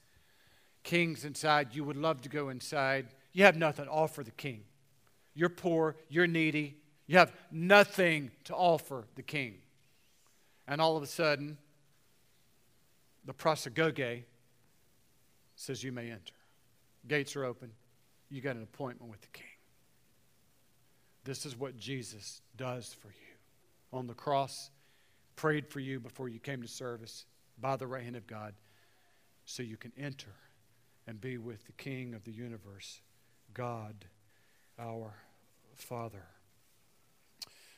kings 0.83 1.25
inside. 1.25 1.75
You 1.75 1.83
would 1.83 1.97
love 1.97 2.21
to 2.21 2.29
go 2.29 2.49
inside. 2.49 3.07
You 3.33 3.43
have 3.43 3.57
nothing 3.57 3.85
to 3.85 3.91
offer 3.91 4.23
the 4.23 4.31
king. 4.31 4.63
You're 5.33 5.49
poor, 5.49 5.97
you're 6.07 6.27
needy, 6.27 6.77
you 7.07 7.17
have 7.17 7.33
nothing 7.51 8.31
to 8.45 8.55
offer 8.55 9.05
the 9.15 9.21
king. 9.21 9.55
And 10.67 10.81
all 10.81 10.97
of 10.97 11.03
a 11.03 11.07
sudden, 11.07 11.57
the 13.25 13.33
prosagoge 13.33 14.23
says, 15.55 15.83
You 15.83 15.91
may 15.91 16.11
enter. 16.11 16.33
Gates 17.07 17.35
are 17.35 17.45
open. 17.45 17.71
You 18.29 18.41
got 18.41 18.55
an 18.55 18.63
appointment 18.63 19.11
with 19.11 19.21
the 19.21 19.27
king. 19.27 19.45
This 21.23 21.45
is 21.45 21.57
what 21.57 21.77
Jesus 21.77 22.41
does 22.57 22.93
for 22.93 23.07
you. 23.07 23.13
On 23.93 24.07
the 24.07 24.13
cross, 24.13 24.69
prayed 25.35 25.67
for 25.67 25.79
you 25.79 25.99
before 25.99 26.29
you 26.29 26.39
came 26.39 26.61
to 26.61 26.67
service 26.67 27.25
by 27.59 27.75
the 27.75 27.87
right 27.87 28.03
hand 28.03 28.15
of 28.15 28.27
God 28.27 28.53
so 29.45 29.63
you 29.63 29.77
can 29.77 29.91
enter 29.97 30.33
and 31.07 31.21
be 31.21 31.37
with 31.37 31.65
the 31.65 31.71
King 31.73 32.13
of 32.13 32.23
the 32.23 32.31
universe, 32.31 33.01
God, 33.53 34.05
our 34.79 35.13
Father. 35.75 36.25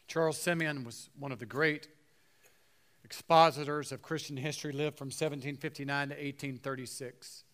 Charles 0.08 0.38
Simeon 0.38 0.84
was 0.84 1.10
one 1.20 1.32
of 1.32 1.40
the 1.40 1.46
great 1.46 1.88
expositors 3.08 3.94
of 3.94 4.02
Christian 4.02 4.36
history, 4.36 4.74
lived 4.74 4.98
from 4.98 5.06
1759 5.06 6.10
to 6.10 6.14
1836. 6.14 7.46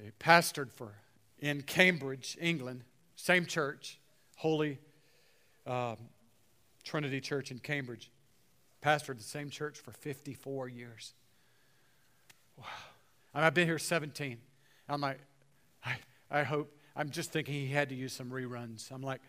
He 0.00 0.10
pastored 0.20 0.70
for 0.70 0.94
in 1.40 1.62
Cambridge, 1.62 2.38
England, 2.40 2.84
same 3.16 3.44
church, 3.44 3.98
Holy 4.36 4.78
um, 5.66 5.96
Trinity 6.84 7.20
Church 7.20 7.50
in 7.50 7.58
Cambridge 7.58 8.12
pastored 8.84 9.16
the 9.16 9.24
same 9.24 9.50
church 9.50 9.80
for 9.80 9.90
54 9.90 10.68
years. 10.68 11.14
Wow. 12.56 12.64
And 13.34 13.44
I've 13.44 13.54
been 13.54 13.66
here 13.66 13.80
17. 13.80 14.38
I'm 14.88 15.00
like, 15.00 15.18
I, 15.84 15.96
I 16.30 16.44
hope, 16.44 16.72
I'm 16.94 17.10
just 17.10 17.32
thinking 17.32 17.54
he 17.54 17.66
had 17.66 17.88
to 17.88 17.96
use 17.96 18.12
some 18.12 18.30
reruns. 18.30 18.92
I'm 18.92 19.02
like, 19.02 19.20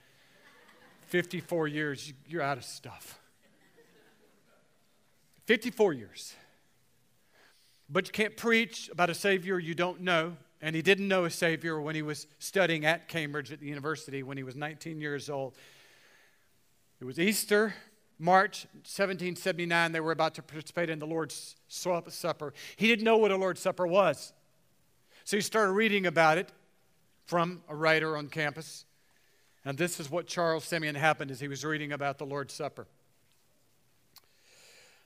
54 1.07 1.67
years, 1.67 2.13
you're 2.27 2.43
out 2.43 2.59
of 2.59 2.65
stuff. 2.65 3.19
54 5.47 5.93
years. 5.93 6.35
But 7.89 8.05
you 8.07 8.11
can't 8.11 8.35
preach 8.35 8.89
about 8.89 9.09
a 9.09 9.13
Savior 9.13 9.57
you 9.57 9.73
don't 9.73 10.01
know. 10.01 10.35
And 10.61 10.75
he 10.75 10.81
didn't 10.81 11.07
know 11.07 11.25
a 11.25 11.29
Savior 11.29 11.79
when 11.79 11.95
he 11.95 12.01
was 12.01 12.27
studying 12.39 12.85
at 12.85 13.07
Cambridge 13.07 13.51
at 13.51 13.59
the 13.59 13.67
university 13.67 14.23
when 14.23 14.37
he 14.37 14.43
was 14.43 14.55
19 14.55 14.99
years 14.99 15.29
old. 15.29 15.55
It 16.99 17.05
was 17.05 17.19
Easter, 17.19 17.75
March 18.19 18.65
1779. 18.73 19.91
They 19.91 19.99
were 19.99 20.11
about 20.11 20.35
to 20.35 20.41
participate 20.41 20.89
in 20.89 20.99
the 20.99 21.05
Lord's 21.05 21.55
Supper. 21.67 22.53
He 22.75 22.87
didn't 22.87 23.05
know 23.05 23.17
what 23.17 23.31
a 23.31 23.37
Lord's 23.37 23.61
Supper 23.61 23.87
was. 23.87 24.33
So 25.23 25.37
he 25.37 25.41
started 25.41 25.73
reading 25.73 26.07
about 26.07 26.37
it 26.39 26.51
from 27.25 27.61
a 27.69 27.75
writer 27.75 28.17
on 28.17 28.27
campus. 28.27 28.85
And 29.63 29.77
this 29.77 29.99
is 29.99 30.09
what 30.09 30.27
Charles 30.27 30.65
Simeon 30.65 30.95
happened 30.95 31.29
as 31.29 31.39
he 31.39 31.47
was 31.47 31.63
reading 31.63 31.91
about 31.93 32.17
the 32.17 32.25
Lord's 32.25 32.53
Supper. 32.53 32.87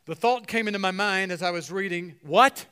The 0.05 0.15
thought 0.15 0.47
came 0.47 0.67
into 0.67 0.79
my 0.79 0.91
mind 0.91 1.31
as 1.31 1.41
I 1.41 1.51
was 1.51 1.71
reading, 1.71 2.15
What? 2.23 2.65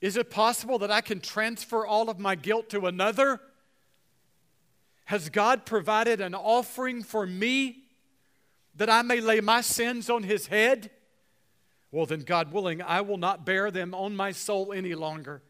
Is 0.00 0.16
it 0.16 0.30
possible 0.30 0.80
that 0.80 0.90
I 0.90 1.00
can 1.00 1.20
transfer 1.20 1.86
all 1.86 2.10
of 2.10 2.18
my 2.18 2.34
guilt 2.34 2.70
to 2.70 2.86
another? 2.86 3.40
Has 5.04 5.28
God 5.28 5.64
provided 5.64 6.20
an 6.20 6.34
offering 6.34 7.04
for 7.04 7.24
me 7.24 7.84
that 8.74 8.90
I 8.90 9.02
may 9.02 9.20
lay 9.20 9.40
my 9.40 9.60
sins 9.60 10.10
on 10.10 10.24
his 10.24 10.48
head? 10.48 10.90
Well, 11.92 12.06
then, 12.06 12.20
God 12.20 12.52
willing, 12.52 12.82
I 12.82 13.02
will 13.02 13.18
not 13.18 13.46
bear 13.46 13.70
them 13.70 13.94
on 13.94 14.16
my 14.16 14.32
soul 14.32 14.72
any 14.72 14.94
longer. 14.94 15.42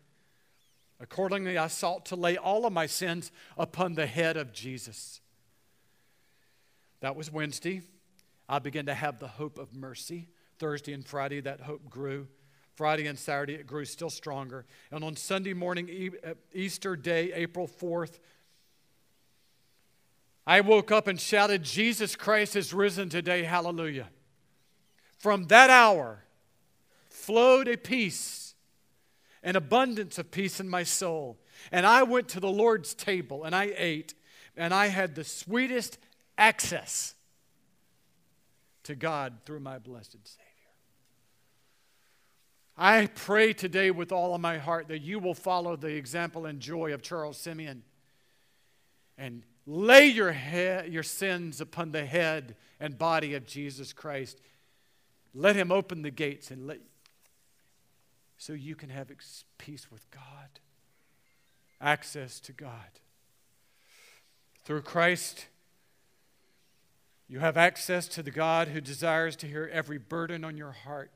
Accordingly, 1.00 1.56
I 1.56 1.68
sought 1.68 2.04
to 2.06 2.16
lay 2.16 2.36
all 2.36 2.66
of 2.66 2.72
my 2.72 2.86
sins 2.86 3.32
upon 3.56 3.94
the 3.94 4.06
head 4.06 4.36
of 4.36 4.52
Jesus. 4.52 5.20
That 7.00 7.16
was 7.16 7.30
Wednesday. 7.30 7.82
I 8.52 8.58
began 8.58 8.84
to 8.84 8.94
have 8.94 9.18
the 9.18 9.28
hope 9.28 9.58
of 9.58 9.74
mercy. 9.74 10.28
Thursday 10.58 10.92
and 10.92 11.06
Friday, 11.06 11.40
that 11.40 11.62
hope 11.62 11.88
grew. 11.88 12.28
Friday 12.74 13.06
and 13.06 13.18
Saturday, 13.18 13.54
it 13.54 13.66
grew 13.66 13.86
still 13.86 14.10
stronger. 14.10 14.66
And 14.90 15.02
on 15.02 15.16
Sunday 15.16 15.54
morning, 15.54 16.12
uh, 16.22 16.34
Easter 16.52 16.94
Day, 16.94 17.32
April 17.32 17.66
4th, 17.66 18.18
I 20.46 20.60
woke 20.60 20.92
up 20.92 21.06
and 21.06 21.18
shouted, 21.18 21.62
Jesus 21.62 22.14
Christ 22.14 22.54
is 22.54 22.74
risen 22.74 23.08
today, 23.08 23.44
hallelujah. 23.44 24.10
From 25.16 25.46
that 25.46 25.70
hour 25.70 26.22
flowed 27.08 27.68
a 27.68 27.78
peace, 27.78 28.54
an 29.42 29.56
abundance 29.56 30.18
of 30.18 30.30
peace 30.30 30.60
in 30.60 30.68
my 30.68 30.82
soul. 30.82 31.38
And 31.70 31.86
I 31.86 32.02
went 32.02 32.28
to 32.28 32.40
the 32.40 32.52
Lord's 32.52 32.92
table 32.92 33.44
and 33.44 33.56
I 33.56 33.72
ate, 33.78 34.12
and 34.58 34.74
I 34.74 34.88
had 34.88 35.14
the 35.14 35.24
sweetest 35.24 35.96
access 36.36 37.14
to 38.84 38.94
God 38.94 39.38
through 39.44 39.60
my 39.60 39.78
blessed 39.78 40.16
Savior. 40.24 40.46
I 42.76 43.06
pray 43.06 43.52
today 43.52 43.90
with 43.90 44.12
all 44.12 44.34
of 44.34 44.40
my 44.40 44.58
heart 44.58 44.88
that 44.88 45.02
you 45.02 45.18
will 45.18 45.34
follow 45.34 45.76
the 45.76 45.94
example 45.94 46.46
and 46.46 46.58
joy 46.58 46.94
of 46.94 47.02
Charles 47.02 47.36
Simeon 47.36 47.82
and 49.18 49.42
lay 49.66 50.06
your, 50.06 50.32
your 50.88 51.02
sins 51.02 51.60
upon 51.60 51.92
the 51.92 52.04
head 52.04 52.56
and 52.80 52.98
body 52.98 53.34
of 53.34 53.46
Jesus 53.46 53.92
Christ. 53.92 54.40
Let 55.34 55.54
him 55.54 55.70
open 55.70 56.02
the 56.02 56.10
gates 56.10 56.50
and 56.50 56.66
let 56.66 56.80
so 58.38 58.54
you 58.54 58.74
can 58.74 58.90
have 58.90 59.08
peace 59.56 59.88
with 59.88 60.10
God, 60.10 60.58
access 61.80 62.40
to 62.40 62.52
God. 62.52 62.98
Through 64.64 64.82
Christ, 64.82 65.46
you 67.28 67.38
have 67.38 67.56
access 67.56 68.08
to 68.08 68.22
the 68.22 68.30
God 68.30 68.68
who 68.68 68.80
desires 68.80 69.36
to 69.36 69.46
hear 69.46 69.68
every 69.72 69.98
burden 69.98 70.44
on 70.44 70.56
your 70.56 70.72
heart 70.72 71.10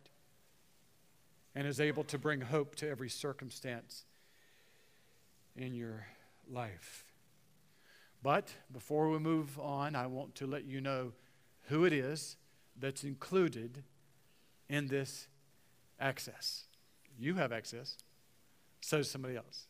and 1.54 1.66
is 1.66 1.80
able 1.80 2.04
to 2.04 2.18
bring 2.18 2.40
hope 2.42 2.74
to 2.76 2.88
every 2.88 3.08
circumstance 3.08 4.04
in 5.56 5.74
your 5.74 6.06
life. 6.50 7.04
But 8.22 8.52
before 8.72 9.08
we 9.08 9.18
move 9.18 9.58
on, 9.58 9.94
I 9.94 10.06
want 10.06 10.34
to 10.36 10.46
let 10.46 10.64
you 10.64 10.80
know 10.80 11.12
who 11.68 11.84
it 11.84 11.92
is 11.92 12.36
that's 12.78 13.04
included 13.04 13.82
in 14.68 14.88
this 14.88 15.28
access. 16.00 16.64
You 17.18 17.34
have 17.34 17.52
access, 17.52 17.96
so 18.80 18.98
does 18.98 19.10
somebody 19.10 19.36
else. 19.36 19.66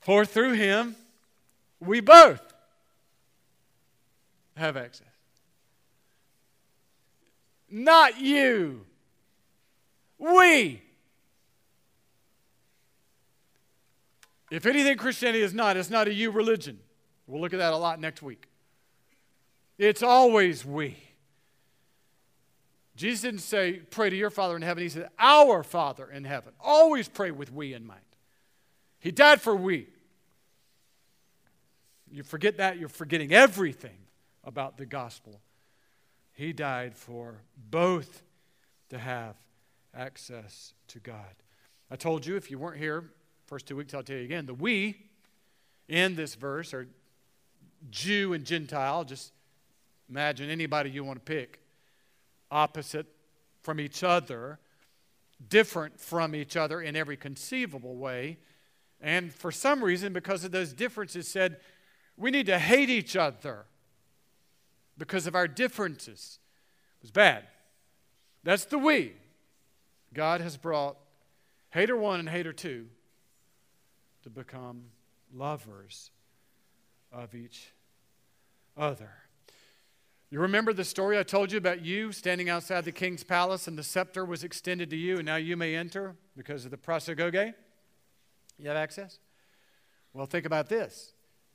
For 0.00 0.24
through 0.24 0.54
him, 0.54 0.96
we 1.80 2.00
both 2.00 2.40
have 4.58 4.76
access. 4.76 5.06
Not 7.70 8.20
you. 8.20 8.84
We. 10.18 10.82
If 14.50 14.64
anything 14.66 14.96
Christianity 14.96 15.42
is 15.42 15.52
not, 15.52 15.76
it's 15.76 15.90
not 15.90 16.08
a 16.08 16.12
you 16.12 16.30
religion. 16.30 16.78
We'll 17.26 17.40
look 17.40 17.52
at 17.52 17.58
that 17.58 17.72
a 17.72 17.76
lot 17.76 18.00
next 18.00 18.22
week. 18.22 18.46
It's 19.76 20.02
always 20.02 20.64
we. 20.64 20.96
Jesus 22.96 23.20
didn't 23.22 23.40
say, 23.40 23.74
pray 23.90 24.10
to 24.10 24.16
your 24.16 24.30
Father 24.30 24.56
in 24.56 24.62
heaven. 24.62 24.82
He 24.82 24.88
said, 24.88 25.08
our 25.18 25.62
Father 25.62 26.10
in 26.10 26.24
heaven. 26.24 26.52
Always 26.58 27.08
pray 27.08 27.30
with 27.30 27.52
we 27.52 27.74
in 27.74 27.86
mind. 27.86 28.00
He 28.98 29.12
died 29.12 29.40
for 29.40 29.54
we. 29.54 29.86
You 32.10 32.24
forget 32.24 32.56
that, 32.56 32.78
you're 32.78 32.88
forgetting 32.88 33.32
everything 33.32 33.98
about 34.48 34.78
the 34.78 34.86
gospel. 34.86 35.40
He 36.32 36.54
died 36.54 36.96
for 36.96 37.42
both 37.70 38.22
to 38.88 38.98
have 38.98 39.36
access 39.94 40.72
to 40.88 40.98
God. 40.98 41.34
I 41.90 41.96
told 41.96 42.24
you, 42.24 42.36
if 42.36 42.50
you 42.50 42.58
weren't 42.58 42.78
here, 42.78 43.04
first 43.46 43.66
two 43.66 43.76
weeks, 43.76 43.92
I'll 43.92 44.02
tell 44.02 44.16
you 44.16 44.24
again, 44.24 44.46
the 44.46 44.54
we 44.54 44.96
in 45.86 46.16
this 46.16 46.34
verse 46.34 46.72
are 46.72 46.88
Jew 47.90 48.32
and 48.32 48.44
Gentile. 48.44 49.04
Just 49.04 49.32
imagine 50.08 50.48
anybody 50.48 50.90
you 50.90 51.04
want 51.04 51.18
to 51.18 51.24
pick, 51.24 51.60
opposite 52.50 53.06
from 53.62 53.78
each 53.78 54.02
other, 54.02 54.58
different 55.46 56.00
from 56.00 56.34
each 56.34 56.56
other 56.56 56.80
in 56.80 56.96
every 56.96 57.18
conceivable 57.18 57.96
way. 57.96 58.38
And 58.98 59.30
for 59.32 59.52
some 59.52 59.84
reason, 59.84 60.14
because 60.14 60.42
of 60.42 60.52
those 60.52 60.72
differences, 60.72 61.28
said, 61.28 61.58
we 62.16 62.30
need 62.30 62.46
to 62.46 62.58
hate 62.58 62.88
each 62.88 63.14
other 63.14 63.66
because 64.98 65.26
of 65.26 65.34
our 65.34 65.48
differences. 65.48 66.38
Was 67.00 67.10
bad. 67.10 67.44
That's 68.42 68.64
the 68.64 68.78
we. 68.78 69.14
God 70.12 70.40
has 70.40 70.56
brought 70.56 70.96
hater 71.70 71.96
one 71.96 72.18
and 72.18 72.28
hater 72.28 72.52
two 72.52 72.86
to 74.22 74.30
become 74.30 74.86
lovers 75.32 76.10
of 77.12 77.34
each 77.34 77.72
other. 78.76 79.10
You 80.30 80.40
remember 80.40 80.72
the 80.72 80.84
story 80.84 81.18
I 81.18 81.22
told 81.22 81.52
you 81.52 81.58
about 81.58 81.82
you 81.82 82.12
standing 82.12 82.50
outside 82.50 82.84
the 82.84 82.92
king's 82.92 83.24
palace 83.24 83.66
and 83.66 83.78
the 83.78 83.82
scepter 83.82 84.24
was 84.24 84.44
extended 84.44 84.90
to 84.90 84.96
you, 84.96 85.16
and 85.16 85.26
now 85.26 85.36
you 85.36 85.56
may 85.56 85.74
enter 85.74 86.16
because 86.36 86.64
of 86.64 86.70
the 86.70 86.76
prosagoge? 86.76 87.54
You 88.58 88.68
have 88.68 88.76
access? 88.76 89.18
Well, 90.12 90.26
think 90.26 90.44
about 90.44 90.68
this. 90.68 91.12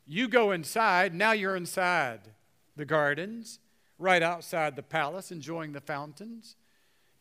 You 0.07 0.27
go 0.27 0.51
inside, 0.51 1.13
now 1.13 1.33
you're 1.33 1.55
inside 1.55 2.21
the 2.75 2.85
gardens, 2.85 3.59
right 3.97 4.21
outside 4.21 4.75
the 4.75 4.83
palace, 4.83 5.31
enjoying 5.31 5.71
the 5.71 5.81
fountains 5.81 6.55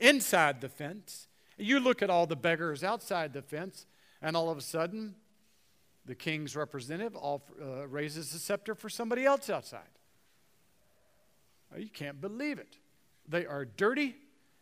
inside 0.01 0.61
the 0.61 0.69
fence. 0.69 1.29
You 1.57 1.81
look 1.81 2.03
at 2.03 2.11
all 2.11 2.27
the 2.27 2.37
beggars 2.37 2.83
outside 2.83 3.33
the 3.33 3.43
fence, 3.43 3.87
and 4.21 4.37
all 4.37 4.51
of 4.51 4.59
a 4.59 4.63
sudden, 4.63 5.15
the 6.05 6.15
king's 6.15 6.57
representative 6.57 7.17
uh, 7.17 7.87
raises 7.87 8.33
the 8.33 8.39
scepter 8.39 8.75
for 8.75 8.89
somebody 8.89 9.25
else 9.25 9.49
outside. 9.49 9.81
You 11.77 11.89
can't 11.89 12.21
believe 12.21 12.59
it. 12.59 12.77
They 13.29 13.47
are 13.47 13.65
dirty 13.65 14.17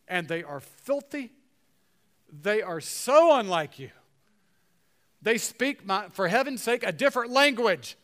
and 0.07 0.27
they 0.27 0.43
are 0.43 0.59
filthy. 0.59 1.31
They 2.31 2.61
are 2.61 2.79
so 2.79 3.37
unlike 3.37 3.79
you. 3.79 3.89
They 5.21 5.37
speak, 5.37 5.85
my, 5.85 6.09
for 6.09 6.27
heaven's 6.27 6.63
sake, 6.63 6.83
a 6.83 6.91
different 6.91 7.31
language. 7.31 7.97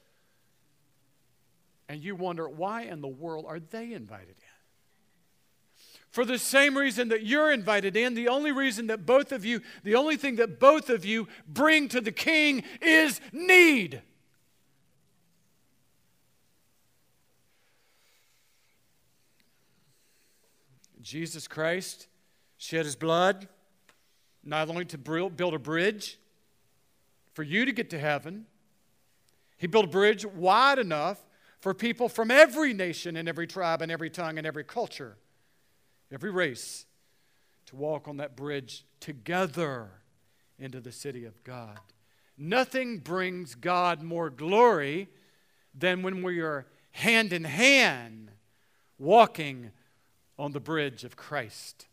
And 1.90 2.04
you 2.04 2.16
wonder, 2.16 2.50
why 2.50 2.84
in 2.84 3.02
the 3.02 3.08
world 3.08 3.46
are 3.48 3.60
they 3.60 3.94
invited 3.94 4.36
in? 4.38 4.58
for 6.18 6.26
the 6.26 6.40
same 6.40 6.76
reason 6.76 7.10
that 7.10 7.28
you're 7.28 7.52
invited 7.52 7.96
in, 7.96 8.16
the 8.16 8.28
only 8.28 8.52
reason 8.52 8.88
that 8.88 9.06
both 9.06 9.32
of 9.32 9.46
you, 9.46 9.62
the 9.84 9.94
only 9.94 10.18
thing 10.18 10.38
that 10.38 10.60
both 10.60 10.90
of 10.90 11.06
you 11.06 11.28
bring 11.48 11.88
to 11.90 12.02
the 12.02 12.12
king 12.12 12.64
is 12.82 13.22
need. 13.32 14.02
Jesus 21.00 21.48
Christ 21.48 22.08
shed 22.58 22.86
his 22.86 22.96
blood 22.96 23.48
not 24.44 24.70
only 24.70 24.86
to 24.86 24.98
build 24.98 25.54
a 25.54 25.60
bridge 25.60 26.18
for 27.34 27.44
you 27.44 27.64
to 27.64 27.72
get 27.72 27.92
to 27.92 28.00
heaven, 28.00 28.48
he 29.60 29.68
built 29.68 29.86
a 29.86 29.90
bridge 29.90 30.26
wide 30.26 30.80
enough 30.80 31.27
for 31.60 31.74
people 31.74 32.10
from 32.10 32.32
every 32.32 32.74
nation 32.74 33.16
and 33.16 33.28
every 33.28 33.48
tribe 33.48 33.82
and 33.82 33.92
every 33.92 34.10
tongue 34.10 34.38
and 34.38 34.46
every 34.46 34.64
culture, 34.64 35.18
every 36.12 36.32
race, 36.32 36.86
to 37.68 37.76
walk 37.76 38.08
on 38.08 38.18
that 38.18 38.36
bridge 38.36 38.86
together 39.00 39.90
into 40.60 40.80
the 40.80 40.92
city 40.92 41.26
of 41.26 41.44
God. 41.44 41.80
Nothing 42.38 43.00
brings 43.00 43.56
God 43.56 44.02
more 44.02 44.30
glory 44.30 45.10
than 45.74 46.02
when 46.04 46.24
we 46.24 46.40
are 46.40 46.68
hand 46.92 47.34
in 47.34 47.44
hand 47.44 48.32
walking 48.98 49.72
on 50.38 50.52
the 50.52 50.60
bridge 50.60 51.04
of 51.04 51.16
Christ 51.16 51.88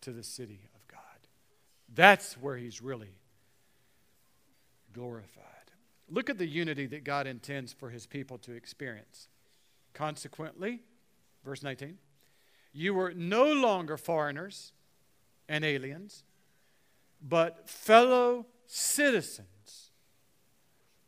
to 0.00 0.12
the 0.12 0.22
city 0.22 0.68
of 0.74 0.86
God. 0.88 1.00
That's 1.94 2.34
where 2.34 2.56
He's 2.56 2.82
really 2.82 3.14
glorified. 4.92 5.55
Look 6.08 6.30
at 6.30 6.38
the 6.38 6.46
unity 6.46 6.86
that 6.86 7.04
God 7.04 7.26
intends 7.26 7.72
for 7.72 7.90
His 7.90 8.06
people 8.06 8.38
to 8.38 8.52
experience. 8.52 9.28
Consequently, 9.92 10.82
verse 11.44 11.62
19, 11.62 11.98
you 12.72 12.94
were 12.94 13.12
no 13.14 13.52
longer 13.52 13.96
foreigners 13.96 14.72
and 15.48 15.64
aliens, 15.64 16.24
but 17.20 17.68
fellow 17.68 18.46
citizens 18.66 19.90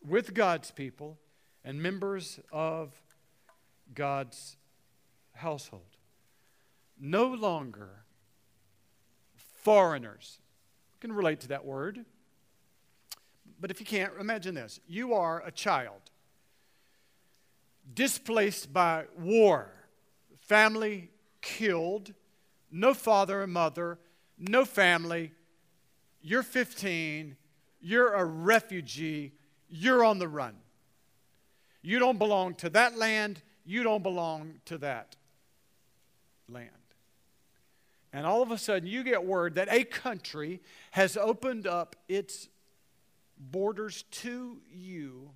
with 0.07 0.35
God's 0.35 0.71
people 0.71 1.19
and 1.65 1.83
members 1.83 2.41
of 2.51 2.95
God's 3.95 4.57
household. 5.35 5.97
No 6.99 7.27
longer 7.27 8.05
foreigners. 9.37 10.39
You 10.95 11.01
can 11.01 11.13
relate 11.13 11.41
to 11.41 11.49
that 11.49 11.65
word. 11.65 12.05
But 13.61 13.71
if 13.71 13.81
you 13.81 13.87
can't, 13.87 14.13
imagine 14.19 14.55
this 14.55 14.81
you 14.87 15.15
are 15.15 15.43
a 15.45 15.51
child 15.51 16.01
displaced 17.95 18.73
by 18.73 19.05
war, 19.19 19.71
family 20.41 21.11
killed, 21.41 22.13
no 22.71 22.95
father 22.95 23.43
or 23.43 23.47
mother, 23.47 23.99
no 24.39 24.65
family. 24.65 25.33
You're 26.21 26.43
15, 26.43 27.37
you're 27.81 28.13
a 28.13 28.25
refugee, 28.25 29.33
you're 29.69 30.05
on 30.05 30.19
the 30.19 30.29
run. 30.29 30.57
You 31.83 31.99
don't 31.99 32.19
belong 32.19 32.55
to 32.57 32.71
that 32.71 32.97
land, 32.97 33.43
you 33.65 33.83
don't 33.83 34.03
belong 34.03 34.61
to 34.67 34.79
that 34.79 35.17
land. 36.49 36.71
And 38.13 38.27
all 38.27 38.43
of 38.43 38.51
a 38.51 38.59
sudden, 38.59 38.89
you 38.89 39.03
get 39.03 39.25
word 39.25 39.55
that 39.57 39.69
a 39.71 39.85
country 39.85 40.61
has 40.93 41.17
opened 41.17 41.67
up 41.67 41.95
its 42.09 42.49
borders 43.39 44.03
to 44.11 44.59
you, 44.71 45.31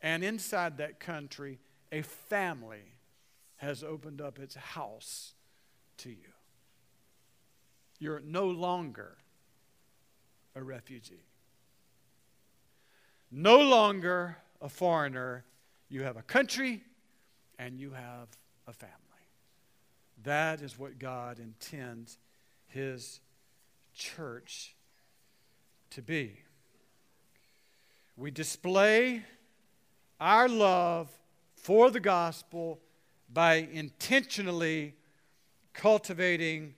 and 0.00 0.22
inside 0.22 0.78
that 0.78 1.00
country, 1.00 1.58
a 1.92 2.02
family 2.02 2.94
has 3.56 3.82
opened 3.82 4.20
up 4.20 4.38
its 4.38 4.54
house 4.54 5.34
to 5.98 6.10
you. 6.10 6.32
You're 7.98 8.20
no 8.20 8.46
longer 8.46 9.16
a 10.54 10.62
refugee, 10.62 11.24
no 13.30 13.60
longer 13.60 14.36
a 14.60 14.68
foreigner. 14.68 15.44
You 15.88 16.02
have 16.02 16.16
a 16.16 16.22
country 16.22 16.82
and 17.58 17.78
you 17.78 17.92
have 17.92 18.28
a 18.66 18.72
family. 18.72 18.94
That 20.24 20.60
is 20.60 20.78
what 20.78 20.98
God 20.98 21.38
intends 21.38 22.18
His 22.66 23.20
church 23.94 24.74
to 25.90 26.02
be. 26.02 26.43
We 28.16 28.30
display 28.30 29.24
our 30.20 30.48
love 30.48 31.10
for 31.56 31.90
the 31.90 32.00
gospel 32.00 32.80
by 33.32 33.68
intentionally 33.72 34.94
cultivating 35.72 36.74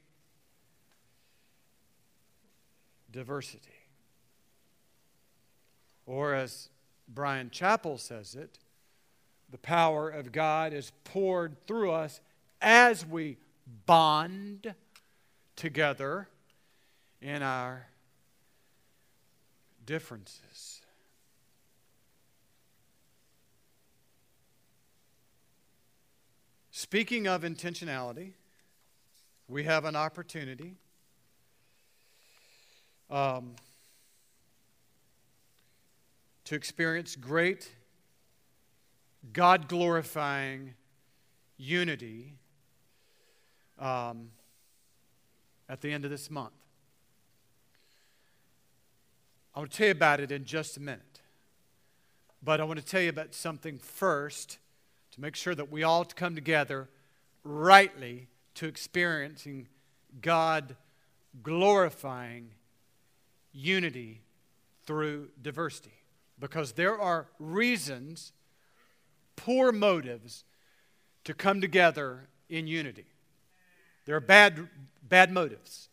diversity. 3.12 3.60
Or, 6.06 6.34
as 6.34 6.70
Bryan 7.08 7.50
Chapell 7.50 7.98
says 7.98 8.34
it, 8.34 8.58
the 9.50 9.58
power 9.58 10.08
of 10.08 10.32
God 10.32 10.72
is 10.72 10.92
poured 11.04 11.66
through 11.66 11.90
us 11.92 12.20
as 12.60 13.04
we 13.04 13.36
bond 13.84 14.74
together 15.56 16.28
in 17.20 17.42
our 17.42 17.86
differences. 19.84 20.75
Speaking 26.88 27.26
of 27.26 27.42
intentionality, 27.42 28.30
we 29.48 29.64
have 29.64 29.84
an 29.84 29.96
opportunity. 29.96 30.76
Um, 33.10 33.56
to 36.44 36.54
experience 36.54 37.16
great 37.16 37.72
God 39.32 39.66
glorifying 39.66 40.74
unity 41.56 42.34
um, 43.80 44.30
at 45.68 45.80
the 45.80 45.92
end 45.92 46.04
of 46.04 46.12
this 46.12 46.30
month. 46.30 46.54
I 49.56 49.58
want 49.58 49.72
to 49.72 49.76
tell 49.76 49.86
you 49.86 49.90
about 49.90 50.20
it 50.20 50.30
in 50.30 50.44
just 50.44 50.76
a 50.76 50.80
minute. 50.80 51.20
But 52.40 52.60
I 52.60 52.64
want 52.64 52.78
to 52.78 52.86
tell 52.86 53.00
you 53.00 53.08
about 53.08 53.34
something 53.34 53.80
first 53.80 54.58
to 55.16 55.20
make 55.20 55.34
sure 55.34 55.54
that 55.54 55.70
we 55.70 55.82
all 55.82 56.04
come 56.04 56.34
together 56.34 56.88
rightly 57.42 58.28
to 58.54 58.66
experiencing 58.66 59.66
God 60.20 60.76
glorifying 61.42 62.50
unity 63.52 64.22
through 64.84 65.28
diversity. 65.40 65.92
Because 66.38 66.72
there 66.72 66.98
are 67.00 67.26
reasons, 67.38 68.32
poor 69.36 69.72
motives, 69.72 70.44
to 71.24 71.34
come 71.34 71.60
together 71.60 72.28
in 72.48 72.66
unity. 72.66 73.06
There 74.04 74.16
are 74.16 74.20
bad, 74.20 74.68
bad 75.02 75.32
motives 75.32 75.88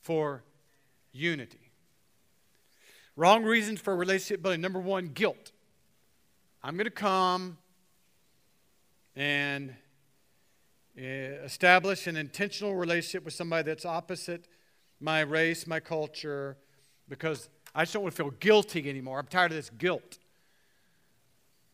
for 0.00 0.44
unity. 1.12 1.72
Wrong 3.16 3.42
reasons 3.42 3.80
for 3.80 3.96
relationship 3.96 4.42
building. 4.42 4.60
Number 4.60 4.78
one, 4.78 5.08
guilt. 5.08 5.50
I'm 6.62 6.76
going 6.76 6.84
to 6.84 6.90
come 6.90 7.58
and 9.16 9.74
eh, 10.96 11.02
establish 11.42 12.06
an 12.06 12.16
intentional 12.16 12.76
relationship 12.76 13.24
with 13.24 13.34
somebody 13.34 13.64
that's 13.64 13.84
opposite 13.84 14.46
my 15.00 15.20
race, 15.20 15.66
my 15.66 15.80
culture, 15.80 16.56
because 17.08 17.48
I 17.74 17.82
just 17.82 17.92
don't 17.92 18.02
want 18.02 18.14
to 18.14 18.22
feel 18.22 18.30
guilty 18.32 18.88
anymore. 18.88 19.18
I'm 19.18 19.26
tired 19.26 19.52
of 19.52 19.56
this 19.56 19.70
guilt. 19.70 20.18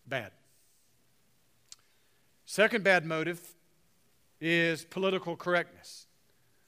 Bad. 0.06 0.32
Second 2.44 2.84
bad 2.84 3.06
motive 3.06 3.40
is 4.40 4.84
political 4.84 5.36
correctness. 5.36 6.06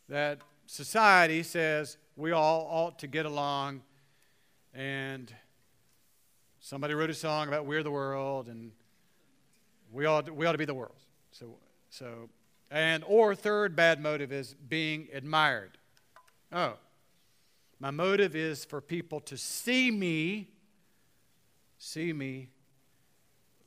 That 0.09 0.41
society 0.67 1.43
says 1.43 1.97
we 2.17 2.31
all 2.31 2.67
ought 2.71 2.99
to 3.01 3.07
get 3.07 3.27
along, 3.27 3.83
and 4.73 5.35
somebody 6.61 6.95
wrote 6.95 7.11
a 7.11 7.15
song 7.15 7.49
about 7.49 7.67
we're 7.67 7.83
the 7.83 7.91
world, 7.91 8.49
and 8.49 8.71
we 9.95 10.07
ought, 10.07 10.29
we 10.35 10.45
ought 10.45 10.53
to 10.53 10.59
be 10.59 10.65
the 10.65 10.75
world. 10.75 10.97
So, 11.31 11.55
so, 11.89 12.29
and 12.71 13.05
or 13.07 13.35
third 13.35 13.77
bad 13.77 14.01
motive 14.01 14.33
is 14.33 14.55
being 14.55 15.09
admired. 15.13 15.79
Oh, 16.53 16.75
my 17.79 17.91
motive 17.91 18.35
is 18.35 18.65
for 18.65 18.81
people 18.81 19.21
to 19.21 19.37
see 19.37 19.91
me, 19.91 20.49
see 21.79 22.13
me 22.13 22.49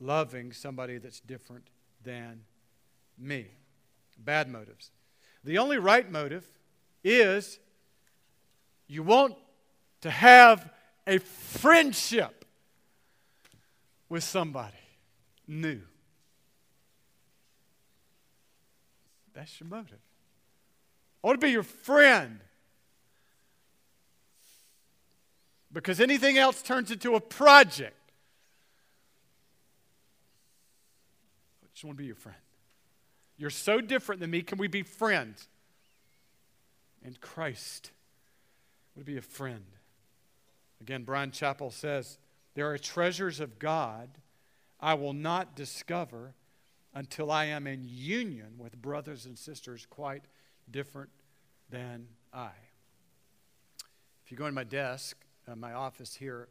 loving 0.00 0.52
somebody 0.52 0.98
that's 0.98 1.20
different 1.20 1.68
than 2.04 2.42
me 3.18 3.46
bad 4.18 4.48
motives. 4.48 4.90
The 5.44 5.58
only 5.58 5.78
right 5.78 6.10
motive 6.10 6.46
is 7.02 7.58
you 8.86 9.02
want 9.02 9.34
to 10.02 10.10
have 10.10 10.68
a 11.06 11.18
friendship 11.18 12.44
with 14.08 14.24
somebody 14.24 14.76
new. 15.46 15.80
That's 19.38 19.60
your 19.60 19.68
motive. 19.68 20.00
I 21.22 21.28
want 21.28 21.40
to 21.40 21.46
be 21.46 21.52
your 21.52 21.62
friend. 21.62 22.40
Because 25.72 26.00
anything 26.00 26.38
else 26.38 26.60
turns 26.60 26.90
into 26.90 27.14
a 27.14 27.20
project. 27.20 27.94
I 31.62 31.68
just 31.72 31.84
want 31.84 31.96
to 31.96 32.02
be 32.02 32.06
your 32.06 32.16
friend. 32.16 32.36
You're 33.36 33.50
so 33.50 33.80
different 33.80 34.20
than 34.20 34.30
me. 34.32 34.42
Can 34.42 34.58
we 34.58 34.66
be 34.66 34.82
friends? 34.82 35.46
And 37.04 37.20
Christ 37.20 37.92
would 38.96 39.06
be 39.06 39.18
a 39.18 39.22
friend. 39.22 39.66
Again, 40.80 41.04
Bryan 41.04 41.30
Chapell 41.30 41.72
says, 41.72 42.18
There 42.54 42.68
are 42.72 42.76
treasures 42.76 43.38
of 43.38 43.60
God 43.60 44.08
I 44.80 44.94
will 44.94 45.12
not 45.12 45.54
discover 45.54 46.34
until 46.98 47.30
I 47.30 47.44
am 47.44 47.68
in 47.68 47.84
union 47.84 48.54
with 48.58 48.82
brothers 48.82 49.24
and 49.24 49.38
sisters 49.38 49.86
quite 49.88 50.24
different 50.68 51.10
than 51.70 52.08
I. 52.32 52.50
If 54.24 54.32
you 54.32 54.36
go 54.36 54.46
in 54.46 54.54
my 54.54 54.64
desk, 54.64 55.16
uh, 55.46 55.54
my 55.54 55.74
office 55.74 56.16
here 56.16 56.48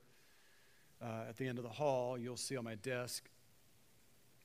uh, 1.02 1.26
at 1.28 1.36
the 1.36 1.46
end 1.50 1.58
of 1.58 1.66
the 1.66 1.70
hall, 1.70 2.18
you'll 2.18 2.38
see 2.38 2.56
on 2.56 2.64
my 2.64 2.76
desk. 2.76 3.30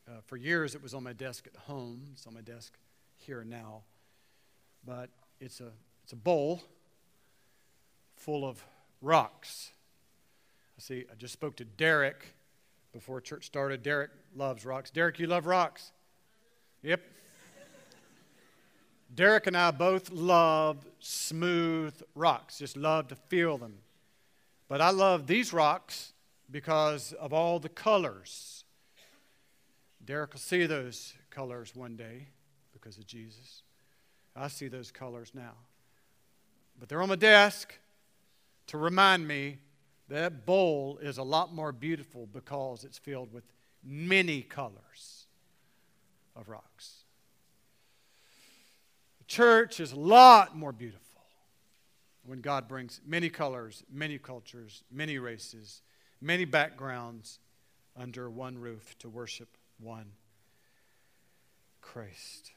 Uh, 0.08 0.14
for 0.26 0.36
years, 0.36 0.74
it 0.74 0.82
was 0.82 0.92
on 0.92 1.04
my 1.04 1.12
desk 1.12 1.46
at 1.46 1.54
home. 1.54 2.08
It's 2.14 2.26
on 2.26 2.34
my 2.34 2.40
desk 2.40 2.72
here 3.18 3.44
now. 3.44 3.82
But 4.84 5.08
it's 5.38 5.60
a, 5.60 5.70
it's 6.02 6.12
a 6.12 6.16
bowl 6.16 6.64
full 8.16 8.44
of 8.44 8.60
rocks. 9.00 9.70
I 10.76 10.80
see, 10.80 11.04
I 11.08 11.14
just 11.14 11.32
spoke 11.32 11.54
to 11.58 11.64
Derek 11.64 12.34
before 12.92 13.20
church 13.20 13.46
started. 13.46 13.82
Derek 13.82 14.10
loves 14.34 14.64
rocks. 14.64 14.90
Derek, 14.90 15.18
you 15.18 15.26
love 15.26 15.46
rocks? 15.46 15.92
Yep. 16.82 17.00
Derek 19.14 19.46
and 19.46 19.56
I 19.56 19.70
both 19.70 20.10
love 20.10 20.86
smooth 20.98 21.94
rocks, 22.14 22.58
just 22.58 22.76
love 22.76 23.08
to 23.08 23.16
feel 23.16 23.58
them. 23.58 23.78
But 24.68 24.80
I 24.80 24.90
love 24.90 25.26
these 25.26 25.52
rocks 25.52 26.14
because 26.50 27.12
of 27.14 27.32
all 27.32 27.58
the 27.58 27.68
colors. 27.68 28.64
Derek 30.04 30.32
will 30.32 30.40
see 30.40 30.66
those 30.66 31.14
colors 31.30 31.76
one 31.76 31.94
day 31.94 32.28
because 32.72 32.96
of 32.96 33.06
Jesus. 33.06 33.62
I 34.34 34.48
see 34.48 34.68
those 34.68 34.90
colors 34.90 35.32
now. 35.34 35.52
But 36.78 36.88
they're 36.88 37.02
on 37.02 37.10
my 37.10 37.16
desk 37.16 37.74
to 38.68 38.78
remind 38.78 39.28
me 39.28 39.58
that 40.08 40.44
bowl 40.44 40.98
is 41.00 41.18
a 41.18 41.22
lot 41.22 41.54
more 41.54 41.72
beautiful 41.72 42.26
because 42.26 42.84
it's 42.84 42.98
filled 42.98 43.32
with 43.32 43.44
many 43.82 44.42
colors 44.42 45.26
of 46.36 46.48
rocks. 46.48 47.04
The 49.18 49.24
church 49.24 49.80
is 49.80 49.92
a 49.92 49.98
lot 49.98 50.56
more 50.56 50.72
beautiful 50.72 51.22
when 52.24 52.40
God 52.40 52.68
brings 52.68 53.00
many 53.06 53.28
colors, 53.28 53.84
many 53.90 54.18
cultures, 54.18 54.84
many 54.90 55.18
races, 55.18 55.82
many 56.20 56.44
backgrounds 56.44 57.38
under 57.96 58.30
one 58.30 58.58
roof 58.58 58.96
to 59.00 59.08
worship 59.08 59.56
one 59.78 60.12
Christ. 61.80 62.52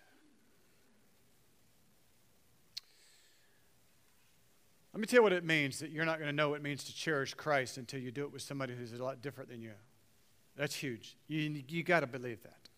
Let 4.96 5.02
me 5.02 5.08
tell 5.08 5.18
you 5.18 5.24
what 5.24 5.34
it 5.34 5.44
means 5.44 5.80
that 5.80 5.92
you're 5.92 6.06
not 6.06 6.20
going 6.20 6.30
to 6.30 6.36
know 6.36 6.52
what 6.52 6.56
it 6.56 6.64
means 6.64 6.86
to 6.86 6.96
cherish 6.96 7.34
Christ 7.34 7.76
until 7.76 8.00
you 8.00 8.12
do 8.12 8.24
it 8.24 8.32
with 8.32 8.42
somebody 8.42 8.74
who's 8.74 8.94
a 8.94 9.04
lot 9.04 9.22
different 9.22 9.50
than 9.50 9.62
you. 9.62 9.74
That's 10.56 10.74
huge. 10.74 11.18
You, 11.28 11.64
you 11.68 11.84
got 11.84 12.00
to 12.00 12.08
believe 12.08 12.42
that. 12.44 12.70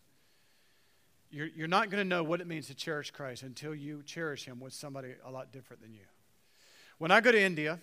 You're, 1.30 1.46
you're 1.54 1.68
not 1.68 1.90
going 1.90 2.02
to 2.02 2.08
know 2.08 2.24
what 2.24 2.40
it 2.40 2.48
means 2.48 2.66
to 2.66 2.74
cherish 2.74 3.12
Christ 3.12 3.44
until 3.44 3.72
you 3.72 4.02
cherish 4.02 4.44
Him 4.46 4.58
with 4.58 4.72
somebody 4.72 5.10
a 5.24 5.30
lot 5.30 5.52
different 5.52 5.80
than 5.80 5.94
you. 5.94 6.00
When 6.98 7.12
I 7.12 7.20
go 7.20 7.30
to 7.30 7.40
India, 7.40 7.78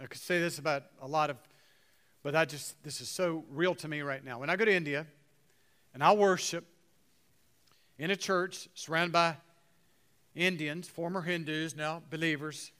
I 0.00 0.06
could 0.06 0.20
say 0.20 0.38
this 0.38 0.60
about 0.60 0.84
a 1.02 1.08
lot 1.08 1.30
of, 1.30 1.36
but 2.22 2.36
I 2.36 2.44
just, 2.44 2.80
this 2.84 3.00
is 3.00 3.08
so 3.08 3.42
real 3.50 3.74
to 3.74 3.88
me 3.88 4.02
right 4.02 4.24
now. 4.24 4.38
When 4.38 4.48
I 4.48 4.54
go 4.54 4.64
to 4.64 4.72
India 4.72 5.08
and 5.92 6.04
I 6.04 6.12
worship 6.12 6.64
in 7.98 8.12
a 8.12 8.16
church 8.16 8.68
surrounded 8.74 9.12
by 9.12 9.38
Indians, 10.36 10.86
former 10.86 11.22
Hindus, 11.22 11.74
now 11.74 12.00
believers, 12.10 12.70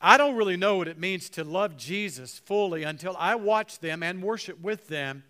I 0.00 0.16
don't 0.16 0.36
really 0.36 0.56
know 0.56 0.76
what 0.76 0.88
it 0.88 0.98
means 0.98 1.28
to 1.30 1.44
love 1.44 1.76
Jesus 1.76 2.38
fully 2.38 2.84
until 2.84 3.16
I 3.18 3.34
watch 3.34 3.80
them 3.80 4.02
and 4.02 4.22
worship 4.22 4.60
with 4.60 4.88
them 4.88 5.24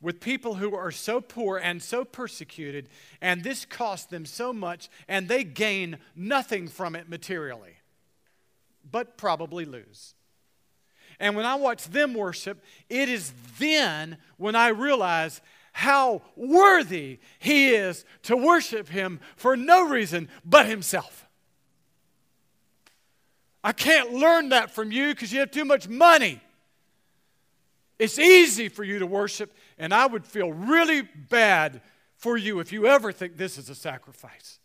with 0.00 0.20
people 0.20 0.54
who 0.54 0.74
are 0.74 0.90
so 0.92 1.20
poor 1.20 1.58
and 1.58 1.82
so 1.82 2.04
persecuted, 2.04 2.88
and 3.20 3.42
this 3.42 3.64
costs 3.64 4.06
them 4.06 4.26
so 4.26 4.52
much, 4.52 4.88
and 5.08 5.26
they 5.26 5.42
gain 5.42 5.98
nothing 6.14 6.68
from 6.68 6.94
it 6.94 7.08
materially, 7.08 7.76
but 8.88 9.16
probably 9.16 9.64
lose. 9.64 10.14
And 11.18 11.34
when 11.34 11.46
I 11.46 11.54
watch 11.54 11.84
them 11.84 12.14
worship, 12.14 12.62
it 12.88 13.08
is 13.08 13.32
then 13.58 14.18
when 14.36 14.54
I 14.54 14.68
realize 14.68 15.40
how 15.72 16.22
worthy 16.36 17.18
He 17.38 17.70
is 17.70 18.04
to 18.24 18.36
worship 18.36 18.88
Him 18.88 19.18
for 19.34 19.56
no 19.56 19.88
reason 19.88 20.28
but 20.44 20.66
Himself. 20.66 21.25
I 23.66 23.72
can't 23.72 24.12
learn 24.12 24.50
that 24.50 24.70
from 24.70 24.92
you 24.92 25.08
because 25.08 25.32
you 25.32 25.40
have 25.40 25.50
too 25.50 25.64
much 25.64 25.88
money. 25.88 26.40
It's 27.98 28.16
easy 28.16 28.68
for 28.68 28.84
you 28.84 29.00
to 29.00 29.06
worship, 29.08 29.52
and 29.76 29.92
I 29.92 30.06
would 30.06 30.24
feel 30.24 30.52
really 30.52 31.02
bad 31.02 31.80
for 32.14 32.36
you 32.36 32.60
if 32.60 32.70
you 32.70 32.86
ever 32.86 33.10
think 33.10 33.36
this 33.36 33.58
is 33.58 33.68
a 33.68 33.74
sacrifice. 33.74 34.60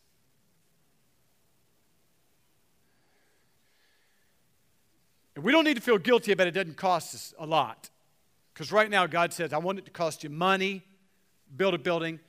And 5.35 5.43
we 5.43 5.51
don't 5.51 5.63
need 5.63 5.77
to 5.77 5.81
feel 5.81 5.97
guilty 5.97 6.31
about 6.31 6.45
it 6.45 6.51
doesn't 6.51 6.77
cost 6.77 7.15
us 7.15 7.33
a 7.39 7.45
lot. 7.47 7.89
Because 8.53 8.71
right 8.71 8.91
now, 8.91 9.07
God 9.07 9.33
says, 9.33 9.51
I 9.51 9.57
want 9.57 9.79
it 9.79 9.85
to 9.85 9.91
cost 9.91 10.23
you 10.23 10.29
money, 10.29 10.83
build 11.57 11.73
a 11.73 11.79
building, 11.79 12.19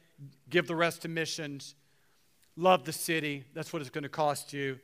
give 0.49 0.67
the 0.69 0.77
rest 0.77 1.03
to 1.03 1.09
missions, 1.09 1.75
love 2.57 2.85
the 2.87 2.95
city. 2.95 3.45
That's 3.53 3.75
what 3.75 3.83
it's 3.83 3.91
going 3.91 4.05
to 4.05 4.09
cost 4.09 4.55
you. 4.55 4.79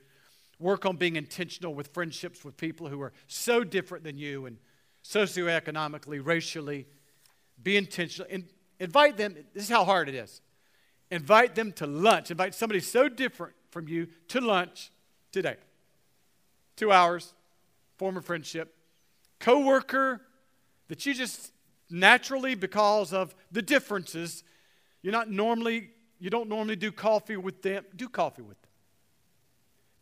Work 0.59 0.87
on 0.87 0.97
being 0.97 1.17
intentional 1.17 1.75
with 1.75 1.89
friendships 1.89 2.45
with 2.45 2.57
people 2.57 2.89
who 2.89 3.01
are 3.01 3.13
so 3.27 3.63
different 3.63 4.05
than 4.05 4.19
you 4.19 4.47
and 4.47 4.59
socioeconomically, 5.05 6.25
racially. 6.25 6.87
Be 7.63 7.77
intentional. 7.77 8.31
and 8.31 8.45
invite 8.81 9.17
them. 9.17 9.37
This 9.55 9.65
is 9.65 9.69
how 9.69 9.85
hard 9.85 10.09
it 10.09 10.15
is. 10.15 10.41
Invite 11.11 11.55
them 11.55 11.73
to 11.73 11.87
lunch. 11.87 12.31
Invite 12.31 12.55
somebody 12.55 12.81
so 12.81 13.09
different 13.09 13.55
from 13.71 13.89
you 13.89 14.09
to 14.29 14.41
lunch 14.41 14.91
today. 15.33 15.57
Two 16.77 16.93
hours, 16.93 17.35
form 17.97 18.17
a 18.17 18.23
friendship. 18.23 18.75
Co-worker 19.41 20.21
that 20.89 21.07
you 21.07 21.15
just 21.15 21.53
naturally, 21.91 22.55
because 22.55 23.13
of 23.13 23.35
the 23.51 23.63
differences, 23.63 24.45
you're 25.03 25.13
not 25.13 25.31
normally, 25.31 25.91
you 26.19 26.31
don't 26.31 26.49
normally 26.49 26.77
do 26.77 26.93
coffee 26.93 27.37
with 27.37 27.63
them. 27.63 27.85
Do 27.97 28.09
coffee 28.09 28.43
with 28.43 28.61
them. 28.61 28.68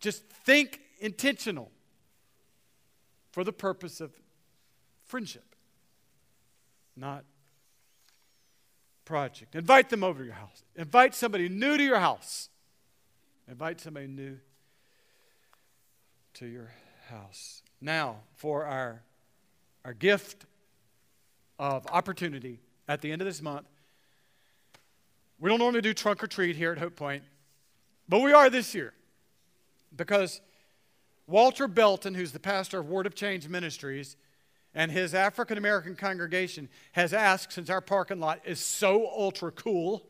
Just 0.01 0.25
think 0.27 0.81
intentional 1.01 1.71
for 3.33 3.45
the 3.45 3.53
purpose 3.53 4.01
of 4.01 4.13
friendship, 5.07 5.55
not 6.97 7.25
project. 9.05 9.55
Invite 9.55 9.89
them 9.89 10.05
over 10.05 10.21
to 10.21 10.25
your 10.25 10.35
house. 10.35 10.63
Invite 10.75 11.15
somebody 11.15 11.49
new 11.49 11.77
to 11.77 11.83
your 11.83 11.99
house. 11.99 12.49
Invite 13.49 13.81
somebody 13.81 14.07
new 14.07 14.39
to 16.35 16.47
your 16.47 16.73
house. 17.09 17.63
Now, 17.81 18.17
for 18.35 18.65
our, 18.65 19.03
our 19.85 19.95
gift 19.95 20.45
of 21.59 21.87
opportunity 21.87 22.61
at 22.89 23.01
the 23.01 23.13
end 23.13 23.23
of 23.23 23.27
this 23.27 23.41
month, 23.41 23.67
we 25.39 25.49
don't 25.49 25.59
normally 25.59 25.83
do 25.83 25.95
trunk 25.95 26.23
or 26.23 26.27
treat 26.27 26.57
here 26.57 26.73
at 26.73 26.79
Hope 26.79 26.97
Point, 26.97 27.23
but 28.09 28.21
we 28.21 28.33
are 28.33 28.51
this 28.51 28.75
year 28.75 28.93
because 29.97 30.41
Walter 31.27 31.67
Belton, 31.67 32.15
who's 32.15 32.33
the 32.33 32.41
pastor 32.41 32.79
of 32.79 32.89
Word 32.89 33.07
of 33.07 33.15
Change 33.15 33.49
Ministries, 33.49 34.17
and 34.75 34.93
his 34.93 35.15
African 35.15 35.59
American 35.59 35.97
congregation 35.97 36.69
has 36.93 37.13
asked, 37.13 37.53
since 37.53 37.71
our 37.71 37.81
parking 37.81 38.21
lot 38.21 38.41
is 38.45 38.61
so 38.61 39.07
ultra 39.07 39.51
cool, 39.51 40.07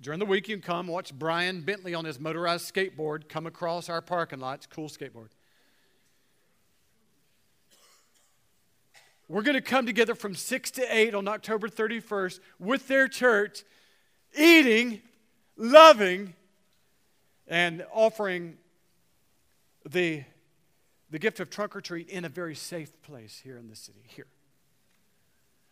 during 0.00 0.18
the 0.18 0.26
week 0.26 0.48
you 0.48 0.56
can 0.56 0.62
come 0.62 0.86
watch 0.86 1.12
Brian 1.12 1.62
Bentley 1.62 1.94
on 1.94 2.04
his 2.04 2.20
motorized 2.20 2.72
skateboard 2.72 3.28
come 3.28 3.46
across 3.46 3.88
our 3.88 4.02
parking 4.02 4.40
lot. 4.40 4.58
It's 4.58 4.66
cool 4.66 4.88
skateboard. 4.88 5.30
We're 9.30 9.42
going 9.42 9.56
to 9.56 9.60
come 9.60 9.84
together 9.84 10.14
from 10.14 10.34
6 10.34 10.70
to 10.72 10.96
8 10.96 11.14
on 11.14 11.28
October 11.28 11.68
31st 11.68 12.40
with 12.58 12.88
their 12.88 13.08
church 13.08 13.64
eating, 14.36 15.00
loving, 15.56 16.34
and 17.46 17.84
offering 17.92 18.58
the, 19.88 20.24
the 21.10 21.18
gift 21.18 21.40
of 21.40 21.50
trunk 21.50 21.74
or 21.76 21.80
treat 21.80 22.08
in 22.08 22.24
a 22.24 22.28
very 22.28 22.54
safe 22.54 23.00
place 23.02 23.40
here 23.42 23.56
in 23.56 23.68
the 23.68 23.76
city. 23.76 24.00
Here. 24.06 24.26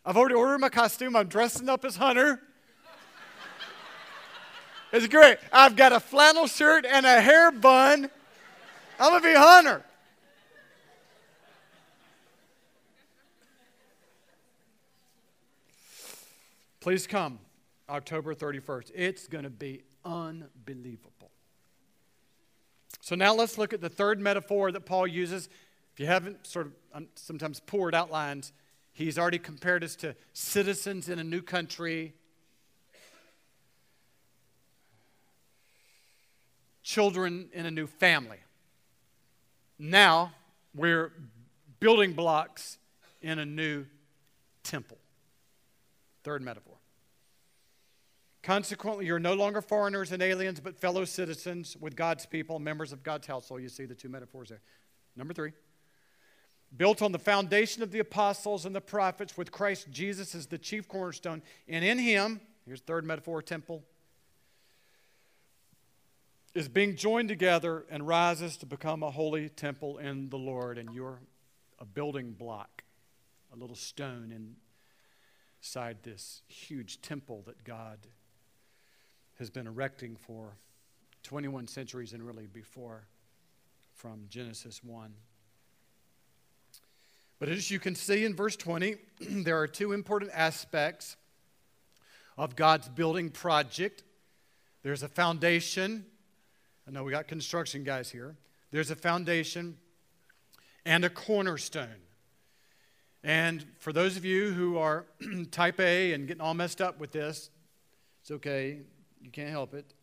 I've 0.05 0.17
already 0.17 0.35
ordered 0.35 0.59
my 0.59 0.69
costume. 0.69 1.15
I'm 1.15 1.27
dressing 1.27 1.69
up 1.69 1.83
as 1.85 1.97
Hunter. 1.97 2.41
It's 4.93 5.07
great. 5.07 5.37
I've 5.51 5.75
got 5.75 5.91
a 5.91 5.99
flannel 5.99 6.47
shirt 6.47 6.85
and 6.85 7.05
a 7.05 7.19
hair 7.19 7.51
bun. 7.51 8.09
I'm 8.99 9.11
going 9.11 9.21
to 9.21 9.27
be 9.27 9.35
Hunter. 9.35 9.83
Please 16.79 17.05
come. 17.05 17.39
October 17.89 18.33
31st. 18.33 18.91
It's 18.93 19.27
going 19.27 19.43
to 19.43 19.49
be 19.49 19.83
unbelievable. 20.03 21.31
So 23.01 23.15
now 23.15 23.33
let's 23.33 23.57
look 23.57 23.73
at 23.73 23.81
the 23.81 23.89
third 23.89 24.19
metaphor 24.19 24.71
that 24.71 24.85
Paul 24.85 25.07
uses. 25.07 25.47
If 25.93 25.99
you 25.99 26.05
haven't 26.07 26.45
sort 26.45 26.67
of 26.67 26.73
um, 26.93 27.07
sometimes 27.15 27.59
poured 27.59 27.95
outlines, 27.95 28.51
he's 28.93 29.17
already 29.17 29.39
compared 29.39 29.83
us 29.83 29.95
to 29.97 30.15
citizens 30.33 31.09
in 31.09 31.19
a 31.19 31.23
new 31.23 31.41
country, 31.41 32.13
children 36.83 37.49
in 37.53 37.65
a 37.65 37.71
new 37.71 37.87
family. 37.87 38.39
Now 39.79 40.33
we're 40.73 41.11
building 41.79 42.13
blocks 42.13 42.77
in 43.21 43.39
a 43.39 43.45
new 43.45 43.85
temple. 44.63 44.97
Third 46.23 46.41
metaphor. 46.41 46.76
Consequently, 48.47 49.05
you're 49.05 49.19
no 49.19 49.33
longer 49.33 49.61
foreigners 49.61 50.13
and 50.13 50.23
aliens, 50.23 50.61
but 50.61 50.79
fellow 50.79 51.03
citizens 51.03 51.75
with 51.81 51.97
God's 51.97 52.25
people, 52.25 52.59
members 52.59 52.93
of 52.93 53.03
God's 53.03 53.27
household. 53.27 53.61
You 53.61 53.67
see 53.67 53.83
the 53.83 53.93
two 53.93 54.07
metaphors 54.07 54.47
there. 54.47 54.61
Number 55.17 55.33
three, 55.33 55.51
built 56.77 57.01
on 57.01 57.11
the 57.11 57.19
foundation 57.19 57.83
of 57.83 57.91
the 57.91 57.99
apostles 57.99 58.65
and 58.65 58.73
the 58.73 58.79
prophets, 58.79 59.37
with 59.37 59.51
Christ 59.51 59.91
Jesus 59.91 60.33
as 60.33 60.47
the 60.47 60.57
chief 60.57 60.87
cornerstone, 60.87 61.41
and 61.67 61.83
in 61.83 61.99
him, 61.99 62.39
here's 62.65 62.79
third 62.79 63.05
metaphor, 63.05 63.41
temple, 63.41 63.83
is 66.55 66.69
being 66.69 66.95
joined 66.95 67.27
together 67.27 67.85
and 67.89 68.07
rises 68.07 68.55
to 68.59 68.65
become 68.65 69.03
a 69.03 69.11
holy 69.11 69.49
temple 69.49 69.97
in 69.97 70.29
the 70.29 70.37
Lord. 70.37 70.77
And 70.77 70.93
you're 70.93 71.19
a 71.79 71.85
building 71.85 72.31
block, 72.31 72.85
a 73.51 73.57
little 73.57 73.75
stone 73.75 74.55
inside 75.61 75.97
this 76.03 76.43
huge 76.47 77.01
temple 77.01 77.43
that 77.45 77.65
God 77.65 78.07
has 79.39 79.49
been 79.49 79.67
erecting 79.67 80.15
for 80.15 80.57
21 81.23 81.67
centuries 81.67 82.13
and 82.13 82.25
really 82.25 82.47
before 82.47 83.03
from 83.93 84.25
Genesis 84.29 84.83
1. 84.83 85.11
But 87.39 87.49
as 87.49 87.69
you 87.69 87.79
can 87.79 87.95
see 87.95 88.25
in 88.25 88.35
verse 88.35 88.55
20, 88.55 88.95
there 89.19 89.59
are 89.59 89.67
two 89.67 89.91
important 89.91 90.31
aspects 90.33 91.17
of 92.37 92.55
God's 92.55 92.87
building 92.89 93.29
project. 93.29 94.03
There's 94.83 95.03
a 95.03 95.07
foundation. 95.07 96.05
I 96.87 96.91
know 96.91 97.03
we 97.03 97.11
got 97.11 97.27
construction 97.27 97.83
guys 97.83 98.09
here. 98.09 98.35
There's 98.71 98.91
a 98.91 98.95
foundation 98.95 99.77
and 100.85 101.03
a 101.03 101.09
cornerstone. 101.09 102.01
And 103.23 103.65
for 103.79 103.91
those 103.91 104.15
of 104.17 104.23
you 104.23 104.51
who 104.51 104.77
are 104.77 105.05
type 105.51 105.79
A 105.79 106.13
and 106.13 106.27
getting 106.27 106.41
all 106.41 106.53
messed 106.53 106.81
up 106.81 106.99
with 106.99 107.11
this, 107.11 107.49
it's 108.21 108.31
okay. 108.31 108.79
You 109.21 109.31
can't 109.31 109.49
help 109.49 109.73
it. 109.73 109.93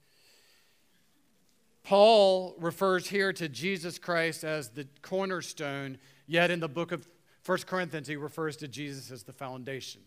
Paul 1.83 2.55
refers 2.59 3.09
here 3.09 3.33
to 3.35 3.49
Jesus 3.49 3.99
Christ 3.99 4.43
as 4.43 4.71
the 4.71 4.87
cornerstone, 5.03 5.99
yet 6.27 6.51
in 6.51 6.61
the 6.61 6.69
book 6.69 6.93
of 6.93 7.07
1 7.45 7.59
Corinthians, 7.67 8.09
he 8.09 8.17
refers 8.17 8.57
to 8.57 8.69
Jesus 8.69 9.11
as 9.11 9.23
the 9.23 9.33
foundation. 9.33 10.01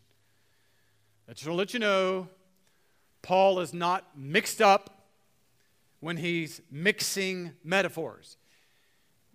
I 1.29 1.33
just 1.33 1.45
want 1.45 1.53
to 1.53 1.57
let 1.57 1.73
you 1.73 1.79
know, 1.79 2.27
Paul 3.21 3.59
is 3.59 3.73
not 3.73 4.17
mixed 4.17 4.61
up 4.61 5.09
when 5.99 6.17
he's 6.17 6.61
mixing 6.71 7.51
metaphors. 7.63 8.37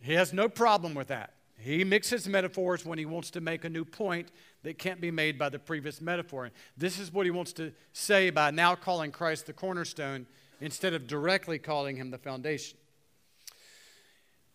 He 0.01 0.15
has 0.15 0.33
no 0.33 0.49
problem 0.49 0.95
with 0.95 1.09
that. 1.09 1.35
He 1.59 1.85
mixes 1.85 2.27
metaphors 2.27 2.85
when 2.85 2.99
he 2.99 3.07
wants 3.07 3.31
to 3.33 3.41
make 3.41 3.65
a 3.65 3.69
new 3.69 3.85
point 3.85 4.33
that 4.63 4.79
can't 4.79 5.01
be 5.01 5.11
made 5.11 5.39
by 5.39 5.49
the 5.49 5.59
previous 5.59 6.01
metaphor. 6.01 6.51
This 6.77 6.99
is 6.99 7.13
what 7.13 7.27
he 7.27 7.31
wants 7.31 7.53
to 7.55 7.73
say 7.93 8.31
by 8.31 8.51
now 8.51 8.75
calling 8.75 9.11
Christ 9.11 9.47
the 9.47 9.53
cornerstone 9.53 10.27
instead 10.61 10.95
of 10.95 11.07
directly 11.07 11.59
calling 11.59 11.97
him 11.97 12.11
the 12.11 12.19
foundation. 12.19 12.79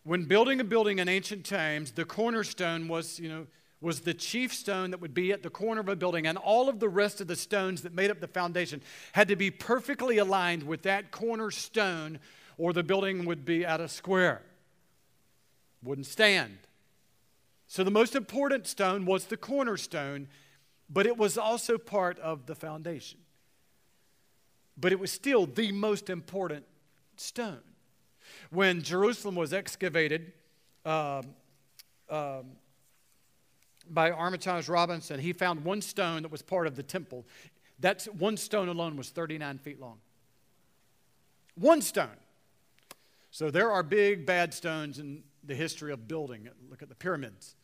When 0.03 0.23
building 0.23 0.61
a 0.61 0.63
building 0.63 0.99
in 0.99 1.09
ancient 1.09 1.45
times, 1.45 1.91
the 1.91 2.05
cornerstone 2.05 2.87
was, 2.87 3.19
you 3.19 3.27
know, 3.27 3.47
was 3.81 3.99
the 3.99 4.13
chief 4.13 4.53
stone 4.53 4.91
that 4.91 5.01
would 5.01 5.13
be 5.13 5.31
at 5.31 5.43
the 5.43 5.49
corner 5.49 5.81
of 5.81 5.89
a 5.89 5.95
building, 5.95 6.25
and 6.25 6.37
all 6.37 6.69
of 6.69 6.79
the 6.79 6.89
rest 6.89 7.21
of 7.21 7.27
the 7.27 7.35
stones 7.35 7.81
that 7.81 7.93
made 7.93 8.09
up 8.09 8.19
the 8.19 8.27
foundation 8.27 8.81
had 9.11 9.27
to 9.27 9.35
be 9.35 9.51
perfectly 9.51 10.17
aligned 10.17 10.63
with 10.63 10.83
that 10.83 11.11
cornerstone, 11.11 12.19
or 12.57 12.73
the 12.73 12.83
building 12.83 13.25
would 13.25 13.45
be 13.45 13.65
at 13.65 13.81
a 13.81 13.87
square, 13.87 14.41
wouldn't 15.83 16.07
stand. 16.07 16.57
So 17.67 17.83
the 17.83 17.91
most 17.91 18.15
important 18.15 18.65
stone 18.65 19.05
was 19.05 19.25
the 19.25 19.37
cornerstone, 19.37 20.29
but 20.89 21.05
it 21.05 21.17
was 21.17 21.37
also 21.37 21.77
part 21.77 22.17
of 22.19 22.45
the 22.45 22.55
foundation. 22.55 23.19
But 24.77 24.93
it 24.93 24.99
was 24.99 25.11
still 25.11 25.45
the 25.45 25.71
most 25.73 26.09
important 26.09 26.65
stone. 27.17 27.59
When 28.51 28.81
Jerusalem 28.81 29.35
was 29.35 29.51
excavated 29.51 30.31
um, 30.85 31.23
um, 32.09 32.45
by 33.89 34.11
Armitage 34.11 34.69
Robinson, 34.69 35.19
he 35.19 35.33
found 35.33 35.65
one 35.65 35.81
stone 35.81 36.21
that 36.21 36.31
was 36.31 36.41
part 36.41 36.67
of 36.67 36.75
the 36.75 36.83
temple. 36.83 37.25
That 37.79 38.05
one 38.17 38.37
stone 38.37 38.69
alone 38.69 38.95
was 38.95 39.09
39 39.09 39.57
feet 39.57 39.79
long. 39.79 39.97
One 41.55 41.81
stone. 41.81 42.17
So 43.31 43.51
there 43.51 43.71
are 43.71 43.83
big, 43.83 44.25
bad 44.25 44.53
stones 44.53 44.99
in 44.99 45.23
the 45.47 45.55
history 45.55 45.91
of 45.91 46.07
building. 46.07 46.49
Look 46.69 46.81
at 46.81 46.89
the 46.89 46.95
pyramids. 46.95 47.55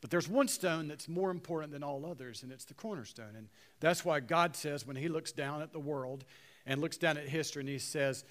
But 0.00 0.10
there's 0.10 0.28
one 0.28 0.48
stone 0.48 0.88
that's 0.88 1.08
more 1.08 1.30
important 1.30 1.72
than 1.72 1.84
all 1.84 2.04
others, 2.04 2.42
and 2.42 2.50
it's 2.50 2.64
the 2.64 2.74
cornerstone. 2.74 3.36
And 3.36 3.48
that's 3.78 4.04
why 4.04 4.18
God 4.18 4.56
says, 4.56 4.84
when 4.86 4.96
He 4.96 5.08
looks 5.08 5.30
down 5.30 5.62
at 5.62 5.72
the 5.72 5.78
world 5.78 6.24
and 6.66 6.80
looks 6.80 6.96
down 6.96 7.16
at 7.16 7.28
history, 7.28 7.60
and 7.60 7.68
He 7.68 7.78
says, 7.78 8.24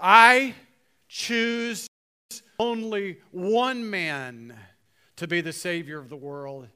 I 0.00 0.54
choose 1.08 1.88
only 2.60 3.18
one 3.32 3.90
man 3.90 4.54
to 5.16 5.26
be 5.26 5.40
the 5.40 5.52
Savior 5.52 5.98
of 5.98 6.08
the 6.08 6.16
world. 6.16 6.68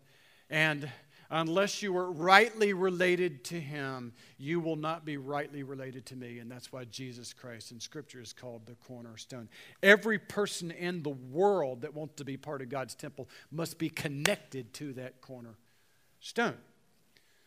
And 0.50 0.90
Unless 1.34 1.80
you 1.80 1.96
are 1.96 2.12
rightly 2.12 2.74
related 2.74 3.42
to 3.44 3.58
him, 3.58 4.12
you 4.36 4.60
will 4.60 4.76
not 4.76 5.06
be 5.06 5.16
rightly 5.16 5.62
related 5.62 6.04
to 6.06 6.16
me. 6.16 6.40
And 6.40 6.50
that's 6.50 6.70
why 6.70 6.84
Jesus 6.84 7.32
Christ 7.32 7.72
in 7.72 7.80
Scripture 7.80 8.20
is 8.20 8.34
called 8.34 8.66
the 8.66 8.74
cornerstone. 8.74 9.48
Every 9.82 10.18
person 10.18 10.70
in 10.70 11.02
the 11.02 11.08
world 11.08 11.80
that 11.80 11.94
wants 11.94 12.16
to 12.16 12.26
be 12.26 12.36
part 12.36 12.60
of 12.60 12.68
God's 12.68 12.94
temple 12.94 13.30
must 13.50 13.78
be 13.78 13.88
connected 13.88 14.74
to 14.74 14.92
that 14.92 15.22
cornerstone. 15.22 16.58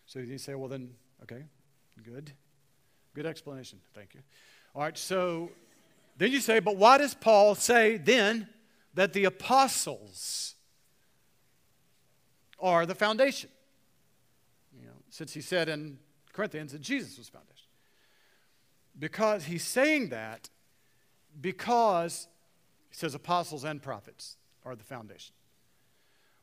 So 0.07 0.17
you 0.17 0.39
say, 0.39 0.55
well, 0.55 0.67
then, 0.67 0.89
okay, 1.21 1.43
good. 2.03 2.31
Good 3.13 3.27
explanation. 3.27 3.79
Thank 3.93 4.15
you. 4.15 4.21
All 4.73 4.81
right, 4.81 4.97
so 4.97 5.51
then 6.17 6.31
you 6.31 6.39
say, 6.39 6.59
but 6.59 6.75
why 6.75 6.97
does 6.97 7.13
Paul 7.13 7.53
say 7.53 7.97
then 7.97 8.47
that 8.95 9.13
the 9.13 9.25
apostles 9.25 10.55
are 12.59 12.87
the 12.87 12.95
foundation? 12.95 13.51
Since 15.15 15.34
he 15.34 15.39
said 15.39 15.69
in 15.69 15.97
Corinthians 16.34 16.73
that 16.73 16.82
Jesus 16.82 17.17
was 17.17 17.30
foundation. 17.30 17.69
Because 18.99 19.45
he's 19.45 19.63
saying 19.63 20.10
that 20.10 20.49
because 21.39 22.28
he 22.89 22.97
says 22.97 23.15
apostles 23.15 23.63
and 23.63 23.82
prophets 23.82 24.36
are 24.65 24.75
the 24.75 24.84
foundation. 24.84 25.34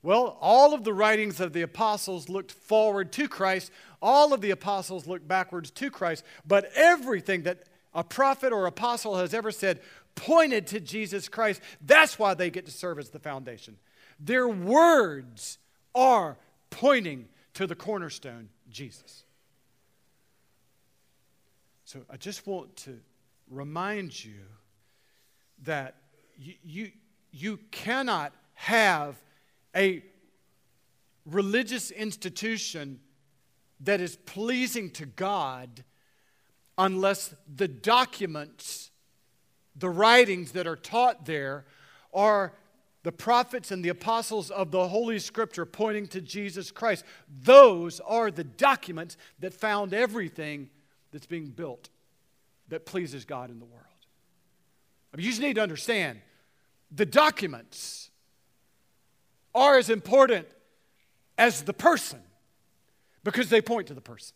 Well, 0.02 0.38
all 0.40 0.72
of 0.72 0.84
the 0.84 0.94
writings 0.94 1.38
of 1.38 1.52
the 1.52 1.60
apostles 1.60 2.30
looked 2.30 2.50
forward 2.50 3.12
to 3.12 3.28
Christ. 3.28 3.70
All 4.00 4.32
of 4.32 4.40
the 4.40 4.52
apostles 4.52 5.06
looked 5.06 5.28
backwards 5.28 5.70
to 5.72 5.90
Christ. 5.90 6.24
But 6.46 6.70
everything 6.74 7.42
that 7.42 7.64
a 7.92 8.02
prophet 8.02 8.54
or 8.54 8.64
apostle 8.64 9.18
has 9.18 9.34
ever 9.34 9.50
said 9.50 9.80
pointed 10.14 10.66
to 10.68 10.80
Jesus 10.80 11.28
Christ. 11.28 11.60
That's 11.82 12.18
why 12.18 12.32
they 12.32 12.48
get 12.48 12.64
to 12.64 12.72
serve 12.72 12.98
as 12.98 13.10
the 13.10 13.18
foundation. 13.18 13.76
Their 14.18 14.48
words 14.48 15.58
are 15.94 16.38
pointing 16.70 17.28
to 17.54 17.66
the 17.66 17.74
cornerstone, 17.74 18.48
Jesus. 18.72 19.24
So 21.84 22.00
I 22.08 22.16
just 22.16 22.46
want 22.46 22.74
to 22.76 22.98
remind 23.50 24.24
you 24.24 24.40
that 25.64 25.96
you, 26.38 26.54
you, 26.62 26.92
you 27.30 27.58
cannot 27.70 28.32
have 28.54 29.16
a 29.76 30.02
religious 31.26 31.90
institution 31.90 33.00
that 33.80 34.00
is 34.00 34.16
pleasing 34.16 34.90
to 34.90 35.06
God 35.06 35.84
unless 36.78 37.34
the 37.54 37.68
documents, 37.68 38.90
the 39.76 39.90
writings 39.90 40.52
that 40.52 40.66
are 40.66 40.76
taught 40.76 41.26
there, 41.26 41.64
are 42.14 42.54
the 43.02 43.12
prophets 43.12 43.70
and 43.70 43.84
the 43.84 43.88
apostles 43.88 44.50
of 44.50 44.70
the 44.70 44.88
Holy 44.88 45.18
Scripture 45.18 45.66
pointing 45.66 46.06
to 46.08 46.20
Jesus 46.20 46.70
Christ. 46.70 47.04
Those 47.42 48.00
are 48.00 48.30
the 48.30 48.44
documents 48.44 49.16
that 49.40 49.52
found 49.52 49.92
everything 49.92 50.70
that's 51.10 51.26
being 51.26 51.48
built 51.48 51.88
that 52.68 52.86
pleases 52.86 53.24
God 53.24 53.50
in 53.50 53.58
the 53.58 53.64
world. 53.64 53.86
I 55.12 55.16
mean, 55.16 55.24
you 55.26 55.30
just 55.30 55.42
need 55.42 55.56
to 55.56 55.62
understand 55.62 56.20
the 56.90 57.06
documents 57.06 58.10
are 59.54 59.76
as 59.76 59.90
important 59.90 60.46
as 61.36 61.62
the 61.62 61.72
person 61.72 62.20
because 63.24 63.48
they 63.48 63.60
point 63.60 63.88
to 63.88 63.94
the 63.94 64.00
person. 64.00 64.34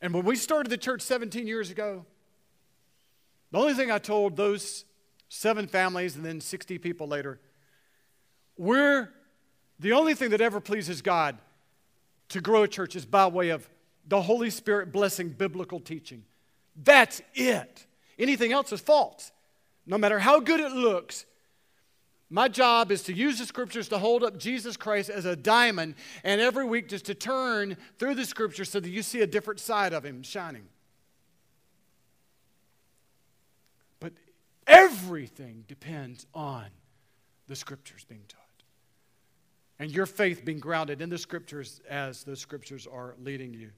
And 0.00 0.12
when 0.14 0.24
we 0.24 0.36
started 0.36 0.70
the 0.70 0.76
church 0.76 1.00
17 1.02 1.46
years 1.46 1.70
ago, 1.70 2.04
the 3.52 3.58
only 3.58 3.74
thing 3.74 3.90
I 3.90 3.98
told 3.98 4.36
those 4.36 4.84
seven 5.28 5.66
families 5.66 6.16
and 6.16 6.24
then 6.24 6.40
60 6.40 6.78
people 6.78 7.06
later, 7.06 7.38
we're 8.56 9.10
the 9.78 9.92
only 9.92 10.14
thing 10.14 10.30
that 10.30 10.40
ever 10.40 10.60
pleases 10.60 11.02
God 11.02 11.38
to 12.30 12.40
grow 12.40 12.64
a 12.64 12.68
church 12.68 12.96
is 12.96 13.04
by 13.04 13.26
way 13.26 13.50
of 13.50 13.68
the 14.08 14.22
Holy 14.22 14.50
Spirit 14.50 14.92
blessing 14.92 15.28
biblical 15.28 15.80
teaching. 15.80 16.24
That's 16.76 17.22
it. 17.34 17.86
Anything 18.18 18.52
else 18.52 18.72
is 18.72 18.80
false. 18.80 19.30
No 19.86 19.98
matter 19.98 20.18
how 20.18 20.40
good 20.40 20.60
it 20.60 20.72
looks, 20.72 21.26
my 22.30 22.48
job 22.48 22.90
is 22.90 23.02
to 23.02 23.12
use 23.12 23.38
the 23.38 23.44
scriptures 23.44 23.88
to 23.88 23.98
hold 23.98 24.24
up 24.24 24.38
Jesus 24.38 24.76
Christ 24.78 25.10
as 25.10 25.26
a 25.26 25.36
diamond, 25.36 25.96
and 26.24 26.40
every 26.40 26.64
week 26.64 26.88
just 26.88 27.04
to 27.06 27.14
turn 27.14 27.76
through 27.98 28.14
the 28.14 28.24
scriptures 28.24 28.70
so 28.70 28.80
that 28.80 28.88
you 28.88 29.02
see 29.02 29.20
a 29.20 29.26
different 29.26 29.60
side 29.60 29.92
of 29.92 30.02
him 30.02 30.22
shining. 30.22 30.64
But 34.00 34.14
everything 34.66 35.64
depends 35.68 36.26
on 36.34 36.66
the 37.48 37.56
scriptures 37.56 38.04
being 38.08 38.24
taught 38.28 38.42
and 39.82 39.90
your 39.90 40.06
faith 40.06 40.44
being 40.44 40.60
grounded 40.60 41.02
in 41.02 41.08
the 41.08 41.18
scriptures 41.18 41.80
as 41.90 42.22
the 42.22 42.36
scriptures 42.36 42.86
are 42.86 43.16
leading 43.20 43.52
you 43.52 43.70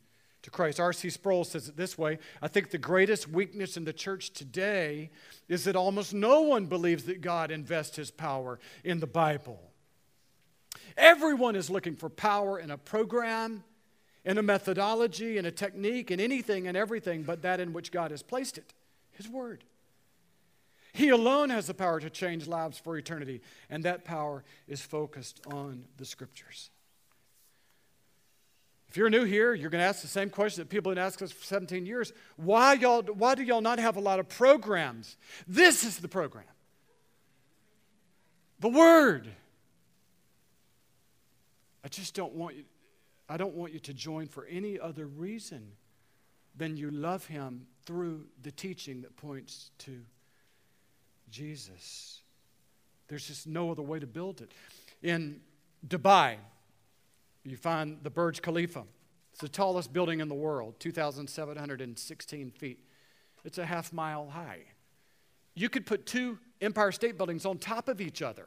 to 0.43 0.51
Christ. 0.51 0.78
R.C. 0.78 1.09
Sproul 1.09 1.45
says 1.45 1.70
it 1.70 1.78
this 1.78 1.97
way 1.97 2.18
I 2.43 2.49
think 2.49 2.70
the 2.70 2.76
greatest 2.76 3.26
weakness 3.26 3.78
in 3.78 3.85
the 3.85 3.93
church 3.95 4.30
today 4.35 5.11
is 5.49 5.64
that 5.64 5.76
almost 5.76 6.12
no 6.12 6.43
one 6.43 6.66
believes 6.66 7.05
that 7.05 7.22
God 7.22 7.51
invests 7.51 7.97
his 7.97 8.11
power 8.11 8.59
in 8.85 9.01
the 9.01 9.07
Bible. 9.07 9.59
Everyone 10.99 11.57
is 11.57 11.70
looking 11.70 11.97
for 11.97 12.11
power 12.11 12.59
in 12.59 12.70
a 12.70 12.76
program, 12.76 13.64
in 14.26 14.37
a 14.37 14.43
methodology, 14.43 15.39
in 15.39 15.47
a 15.47 15.51
technique, 15.51 16.11
in 16.11 16.20
anything 16.20 16.68
and 16.68 16.76
everything 16.76 17.22
but 17.22 17.41
that 17.41 17.61
in 17.61 17.72
which 17.72 17.91
God 17.91 18.11
has 18.11 18.22
placed 18.22 18.59
it 18.59 18.74
His 19.12 19.26
Word. 19.26 19.64
He 20.95 21.09
alone 21.09 21.51
has 21.51 21.66
the 21.66 21.74
power 21.74 21.99
to 21.99 22.09
change 22.09 22.47
lives 22.47 22.78
for 22.78 22.97
eternity, 22.97 23.40
and 23.68 23.82
that 23.82 24.05
power 24.05 24.45
is 24.68 24.80
focused 24.80 25.40
on 25.49 25.86
the 25.97 26.05
Scriptures. 26.05 26.70
If 28.88 28.97
you're 28.97 29.11
new 29.11 29.24
here, 29.24 29.55
you're 29.55 29.70
going 29.70 29.82
to 29.82 29.88
ask 29.88 30.03
the 30.03 30.07
same 30.09 30.30
question 30.30 30.62
that 30.62 30.68
people 30.68 30.92
have 30.92 30.95
been 30.95 31.05
asking 31.05 31.24
us 31.24 31.32
for 31.32 31.42
17 31.42 31.84
years. 31.84 32.12
Why, 32.36 32.74
y'all, 32.74 33.03
why 33.03 33.34
do 33.34 33.42
y'all 33.42 33.61
not 33.61 33.80
have 33.80 33.97
a 33.97 34.01
lot 34.01 34.20
of 34.20 34.28
programs? 34.28 35.16
This 35.49 35.82
is 35.82 35.99
the 35.99 36.07
program. 36.07 36.45
The 38.61 38.68
Word. 38.68 39.28
I 41.82 41.88
just 41.88 42.14
don't 42.14 42.34
want 42.34 42.55
you, 42.55 42.64
I 43.28 43.36
don't 43.36 43.55
want 43.55 43.72
you 43.72 43.80
to 43.80 43.92
join 43.92 44.28
for 44.28 44.47
any 44.47 44.78
other 44.78 45.09
reason 45.09 45.72
than 46.55 46.76
you 46.76 46.92
love 46.92 47.26
Him 47.26 47.66
through 47.84 48.26
the 48.42 48.53
teaching 48.53 49.01
that 49.01 49.16
points 49.16 49.72
to 49.78 50.03
Jesus. 51.35 52.20
There's 53.09 53.26
just 53.26 53.47
no 53.47 53.72
other 53.72 53.82
way 53.82 53.99
to 53.99 54.07
build 54.07 54.41
it. 54.41 54.53
In 55.03 55.41
Dubai, 55.87 56.37
you 57.43 57.57
find 57.57 57.99
the 58.05 58.11
Burj 58.11 58.41
Khalifa. 58.41 58.85
It's 59.32 59.41
the 59.41 59.49
tallest 59.49 59.93
building 59.93 60.20
in 60.20 60.28
the 60.28 60.35
world, 60.35 60.78
2,716 60.78 62.51
feet. 62.53 62.78
It's 63.45 63.59
a 63.59 63.66
half 63.66 63.93
mile 63.93 64.30
high. 64.30 64.61
You 65.57 65.68
could 65.68 65.87
put 65.87 66.07
two 66.07 66.39
Empire 66.61 66.93
State 66.93 67.16
Buildings 67.16 67.45
on 67.45 67.59
top 67.59 67.89
of 67.89 68.01
each 68.01 68.22
other, 68.22 68.47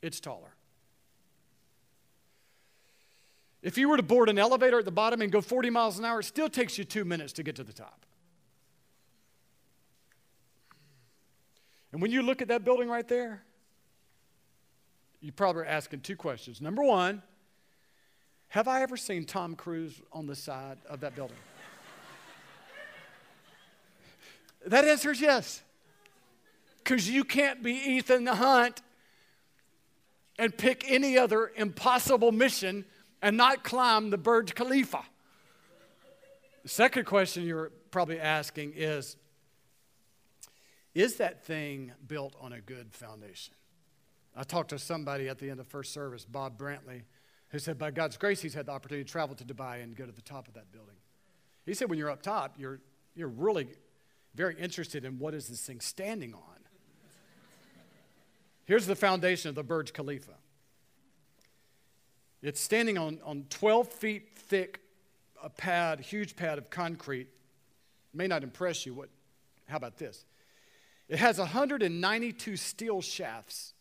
it's 0.00 0.18
taller. 0.18 0.54
If 3.62 3.76
you 3.76 3.88
were 3.88 3.98
to 3.98 4.02
board 4.02 4.30
an 4.30 4.38
elevator 4.38 4.78
at 4.78 4.86
the 4.86 4.90
bottom 4.90 5.20
and 5.20 5.30
go 5.30 5.42
40 5.42 5.68
miles 5.70 5.98
an 5.98 6.06
hour, 6.06 6.20
it 6.20 6.24
still 6.24 6.48
takes 6.48 6.78
you 6.78 6.84
two 6.84 7.04
minutes 7.04 7.34
to 7.34 7.42
get 7.42 7.56
to 7.56 7.64
the 7.64 7.72
top. 7.72 8.04
And 11.94 12.02
when 12.02 12.10
you 12.10 12.22
look 12.22 12.42
at 12.42 12.48
that 12.48 12.64
building 12.64 12.88
right 12.88 13.06
there, 13.06 13.44
you 15.20 15.30
probably 15.30 15.62
are 15.62 15.66
asking 15.66 16.00
two 16.00 16.16
questions. 16.16 16.60
Number 16.60 16.82
one, 16.82 17.22
have 18.48 18.66
I 18.66 18.82
ever 18.82 18.96
seen 18.96 19.24
Tom 19.24 19.54
Cruise 19.54 20.02
on 20.12 20.26
the 20.26 20.34
side 20.34 20.78
of 20.90 20.98
that 21.02 21.14
building? 21.14 21.36
that 24.66 24.84
answer 24.84 25.12
is 25.12 25.20
yes. 25.20 25.62
Because 26.78 27.08
you 27.08 27.22
can't 27.22 27.62
be 27.62 27.74
Ethan 27.74 28.24
the 28.24 28.34
Hunt 28.34 28.82
and 30.36 30.58
pick 30.58 30.90
any 30.90 31.16
other 31.16 31.52
impossible 31.54 32.32
mission 32.32 32.86
and 33.22 33.36
not 33.36 33.62
climb 33.62 34.10
the 34.10 34.18
Burj 34.18 34.56
Khalifa. 34.56 35.04
The 36.64 36.68
second 36.68 37.04
question 37.06 37.44
you're 37.44 37.70
probably 37.92 38.18
asking 38.18 38.72
is 38.74 39.14
Is 40.94 41.16
that 41.16 41.44
thing 41.44 41.92
built 42.06 42.34
on 42.40 42.52
a 42.52 42.60
good 42.60 42.92
foundation? 42.92 43.54
I 44.36 44.42
talked 44.42 44.70
to 44.70 44.78
somebody 44.78 45.28
at 45.28 45.38
the 45.38 45.50
end 45.50 45.60
of 45.60 45.66
first 45.66 45.92
service, 45.92 46.24
Bob 46.24 46.58
Brantley, 46.58 47.02
who 47.50 47.58
said, 47.58 47.78
by 47.78 47.90
God's 47.90 48.16
grace, 48.16 48.40
he's 48.40 48.54
had 48.54 48.66
the 48.66 48.72
opportunity 48.72 49.04
to 49.04 49.10
travel 49.10 49.36
to 49.36 49.44
Dubai 49.44 49.82
and 49.82 49.96
go 49.96 50.06
to 50.06 50.12
the 50.12 50.22
top 50.22 50.48
of 50.48 50.54
that 50.54 50.72
building. 50.72 50.96
He 51.66 51.74
said, 51.74 51.88
when 51.88 51.98
you're 51.98 52.10
up 52.10 52.22
top, 52.22 52.54
you're, 52.58 52.80
you're 53.14 53.28
really 53.28 53.68
very 54.34 54.56
interested 54.58 55.04
in 55.04 55.18
what 55.18 55.34
is 55.34 55.48
this 55.48 55.60
thing 55.60 55.80
standing 55.80 56.34
on. 56.34 56.40
Here's 58.64 58.86
the 58.86 58.96
foundation 58.96 59.48
of 59.48 59.54
the 59.54 59.62
Burj 59.62 59.92
Khalifa. 59.92 60.34
It's 62.42 62.60
standing 62.60 62.98
on, 62.98 63.20
on 63.24 63.46
12 63.50 63.88
feet 63.88 64.36
thick, 64.36 64.80
a 65.42 65.48
pad, 65.48 66.00
huge 66.00 66.36
pad 66.36 66.58
of 66.58 66.70
concrete. 66.70 67.28
May 68.12 68.26
not 68.26 68.42
impress 68.42 68.84
you. 68.84 68.94
What, 68.94 69.08
how 69.66 69.76
about 69.76 69.96
this? 69.96 70.24
It 71.08 71.18
has 71.18 71.38
192 71.38 72.56
steel 72.56 73.02
shafts 73.02 73.74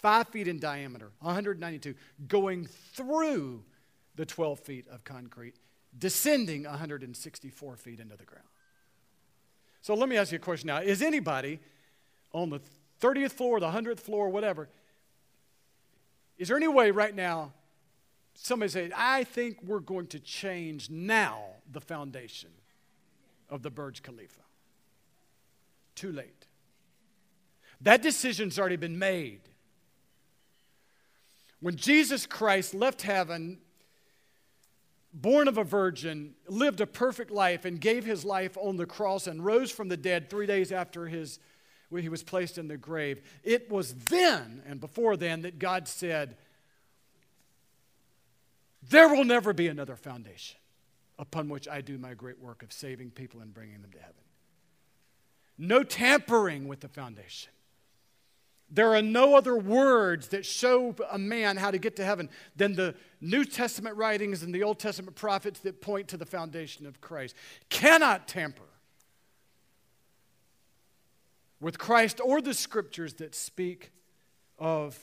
five 0.00 0.28
feet 0.28 0.48
in 0.48 0.58
diameter, 0.58 1.12
192, 1.20 1.94
going 2.26 2.66
through 2.66 3.62
the 4.16 4.26
12 4.26 4.58
feet 4.60 4.88
of 4.88 5.04
concrete, 5.04 5.54
descending 5.96 6.64
164 6.64 7.76
feet 7.76 8.00
into 8.00 8.16
the 8.16 8.24
ground. 8.24 8.46
So 9.82 9.94
let 9.94 10.08
me 10.08 10.16
ask 10.16 10.32
you 10.32 10.36
a 10.36 10.40
question 10.40 10.68
now. 10.68 10.78
Is 10.78 11.02
anybody 11.02 11.60
on 12.32 12.50
the 12.50 12.60
30th 13.00 13.32
floor, 13.32 13.60
the 13.60 13.70
100th 13.70 14.00
floor, 14.00 14.28
whatever, 14.28 14.68
is 16.38 16.48
there 16.48 16.56
any 16.56 16.68
way 16.68 16.90
right 16.90 17.14
now 17.14 17.52
somebody 18.34 18.70
say, 18.70 18.90
I 18.96 19.24
think 19.24 19.58
we're 19.62 19.80
going 19.80 20.06
to 20.08 20.18
change 20.18 20.88
now 20.88 21.42
the 21.70 21.80
foundation 21.80 22.50
of 23.50 23.62
the 23.62 23.70
Burj 23.70 24.02
Khalifa? 24.02 24.40
Too 25.94 26.12
late. 26.12 26.39
That 27.80 28.02
decision's 28.02 28.58
already 28.58 28.76
been 28.76 28.98
made. 28.98 29.40
When 31.60 31.76
Jesus 31.76 32.26
Christ 32.26 32.74
left 32.74 33.02
heaven, 33.02 33.58
born 35.12 35.48
of 35.48 35.58
a 35.58 35.64
virgin, 35.64 36.34
lived 36.48 36.80
a 36.80 36.86
perfect 36.86 37.30
life, 37.30 37.64
and 37.64 37.80
gave 37.80 38.04
his 38.04 38.24
life 38.24 38.56
on 38.58 38.76
the 38.76 38.86
cross 38.86 39.26
and 39.26 39.44
rose 39.44 39.70
from 39.70 39.88
the 39.88 39.96
dead 39.96 40.30
three 40.30 40.46
days 40.46 40.72
after 40.72 41.06
his, 41.06 41.38
when 41.88 42.02
he 42.02 42.08
was 42.08 42.22
placed 42.22 42.58
in 42.58 42.68
the 42.68 42.76
grave, 42.76 43.20
it 43.42 43.70
was 43.70 43.94
then 43.94 44.62
and 44.66 44.80
before 44.80 45.16
then 45.16 45.42
that 45.42 45.58
God 45.58 45.88
said, 45.88 46.36
There 48.88 49.08
will 49.08 49.24
never 49.24 49.52
be 49.52 49.68
another 49.68 49.96
foundation 49.96 50.58
upon 51.18 51.50
which 51.50 51.68
I 51.68 51.82
do 51.82 51.98
my 51.98 52.14
great 52.14 52.38
work 52.38 52.62
of 52.62 52.72
saving 52.72 53.10
people 53.10 53.40
and 53.40 53.52
bringing 53.52 53.82
them 53.82 53.90
to 53.92 53.98
heaven. 53.98 54.14
No 55.58 55.82
tampering 55.82 56.66
with 56.66 56.80
the 56.80 56.88
foundation. 56.88 57.52
There 58.70 58.94
are 58.94 59.02
no 59.02 59.34
other 59.34 59.56
words 59.56 60.28
that 60.28 60.46
show 60.46 60.94
a 61.10 61.18
man 61.18 61.56
how 61.56 61.72
to 61.72 61.78
get 61.78 61.96
to 61.96 62.04
heaven 62.04 62.28
than 62.54 62.74
the 62.74 62.94
New 63.20 63.44
Testament 63.44 63.96
writings 63.96 64.42
and 64.42 64.54
the 64.54 64.62
Old 64.62 64.78
Testament 64.78 65.16
prophets 65.16 65.60
that 65.60 65.80
point 65.80 66.08
to 66.08 66.16
the 66.16 66.26
foundation 66.26 66.86
of 66.86 67.00
Christ. 67.00 67.34
Cannot 67.68 68.28
tamper 68.28 68.62
with 71.60 71.78
Christ 71.78 72.20
or 72.24 72.40
the 72.40 72.54
scriptures 72.54 73.14
that 73.14 73.34
speak 73.34 73.90
of 74.58 74.98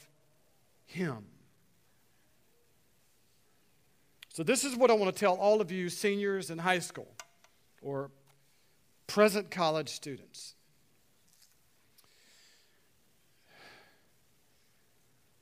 Him. 0.85 1.25
So, 4.33 4.43
this 4.43 4.63
is 4.63 4.75
what 4.75 4.91
I 4.91 4.93
want 4.93 5.13
to 5.13 5.19
tell 5.19 5.35
all 5.35 5.61
of 5.61 5.71
you 5.71 5.89
seniors 5.89 6.51
in 6.51 6.59
high 6.59 6.79
school 6.79 7.11
or 7.81 8.11
present 9.07 9.49
college 9.49 9.89
students. 9.89 10.53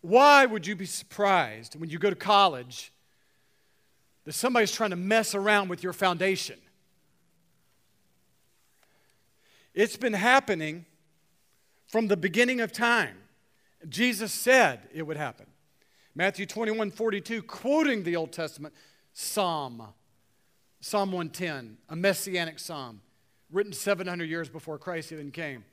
Why 0.05 0.45
would 0.45 0.67
you 0.67 0.75
be 0.75 0.85
surprised 0.85 1.79
when 1.79 1.89
you 1.89 1.97
go 1.97 2.11
to 2.11 2.15
college 2.15 2.93
that 4.25 4.33
somebody's 4.33 4.71
trying 4.71 4.91
to 4.91 4.95
mess 4.95 5.33
around 5.33 5.67
with 5.69 5.81
your 5.81 5.93
foundation? 5.93 6.59
It's 9.73 9.97
been 9.97 10.13
happening 10.13 10.85
from 11.87 12.07
the 12.07 12.15
beginning 12.15 12.61
of 12.61 12.71
time. 12.71 13.17
Jesus 13.89 14.31
said 14.31 14.81
it 14.93 15.01
would 15.01 15.17
happen. 15.17 15.47
Matthew 16.13 16.45
21 16.45 16.91
42, 16.91 17.41
quoting 17.41 18.03
the 18.03 18.15
Old 18.15 18.31
Testament 18.31 18.75
Psalm 19.11 19.87
Psalm 20.81 21.11
110, 21.11 21.77
a 21.89 21.95
messianic 21.95 22.59
psalm 22.59 23.01
written 23.51 23.73
700 23.73 24.29
years 24.29 24.49
before 24.49 24.77
Christ 24.77 25.11
even 25.11 25.31
came. 25.31 25.65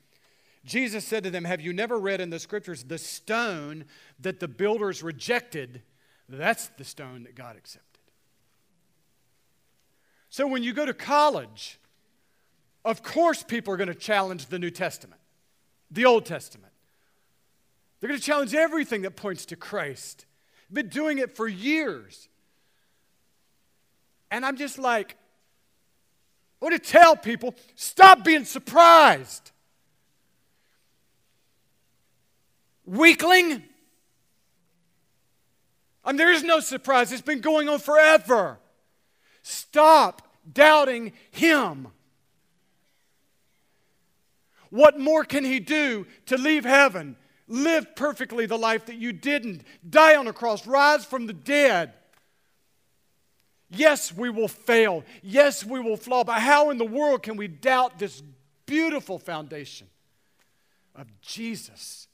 Jesus 0.64 1.04
said 1.04 1.24
to 1.24 1.30
them, 1.30 1.44
Have 1.44 1.60
you 1.60 1.72
never 1.72 1.98
read 1.98 2.20
in 2.20 2.30
the 2.30 2.38
scriptures 2.38 2.84
the 2.84 2.98
stone 2.98 3.84
that 4.20 4.40
the 4.40 4.48
builders 4.48 5.02
rejected? 5.02 5.82
That's 6.28 6.68
the 6.78 6.84
stone 6.84 7.24
that 7.24 7.34
God 7.34 7.56
accepted. 7.56 7.88
So 10.30 10.46
when 10.46 10.62
you 10.62 10.72
go 10.72 10.86
to 10.86 10.94
college, 10.94 11.78
of 12.84 13.02
course 13.02 13.42
people 13.42 13.74
are 13.74 13.76
going 13.76 13.88
to 13.88 13.94
challenge 13.94 14.46
the 14.46 14.58
New 14.58 14.70
Testament, 14.70 15.20
the 15.90 16.04
Old 16.04 16.24
Testament. 16.24 16.72
They're 18.00 18.08
going 18.08 18.20
to 18.20 18.26
challenge 18.26 18.54
everything 18.54 19.02
that 19.02 19.14
points 19.14 19.46
to 19.46 19.56
Christ. 19.56 20.26
Been 20.72 20.88
doing 20.88 21.18
it 21.18 21.36
for 21.36 21.46
years. 21.46 22.28
And 24.30 24.46
I'm 24.46 24.56
just 24.56 24.78
like, 24.78 25.16
I 26.60 26.64
want 26.64 26.82
to 26.82 26.90
tell 26.90 27.14
people 27.14 27.54
stop 27.74 28.24
being 28.24 28.44
surprised. 28.44 29.52
Weakling. 32.86 33.62
I 36.04 36.10
mean, 36.10 36.16
there 36.16 36.32
is 36.32 36.42
no 36.42 36.60
surprise. 36.60 37.12
It's 37.12 37.22
been 37.22 37.40
going 37.40 37.68
on 37.68 37.78
forever. 37.78 38.58
Stop 39.42 40.28
doubting 40.50 41.12
Him. 41.30 41.88
What 44.70 44.98
more 44.98 45.24
can 45.24 45.44
He 45.44 45.60
do 45.60 46.06
to 46.26 46.36
leave 46.36 46.64
heaven, 46.64 47.16
live 47.46 47.94
perfectly 47.94 48.46
the 48.46 48.58
life 48.58 48.86
that 48.86 48.96
you 48.96 49.12
didn't, 49.12 49.62
die 49.88 50.16
on 50.16 50.26
a 50.26 50.32
cross, 50.32 50.66
rise 50.66 51.04
from 51.04 51.26
the 51.26 51.32
dead? 51.32 51.92
Yes, 53.74 54.14
we 54.14 54.28
will 54.28 54.48
fail. 54.48 55.04
Yes, 55.22 55.64
we 55.64 55.80
will 55.80 55.96
flaw. 55.96 56.24
But 56.24 56.40
how 56.40 56.70
in 56.70 56.78
the 56.78 56.84
world 56.84 57.22
can 57.22 57.36
we 57.36 57.48
doubt 57.48 57.98
this 57.98 58.22
beautiful 58.66 59.18
foundation 59.18 59.86
of 60.94 61.06
Jesus? 61.20 62.08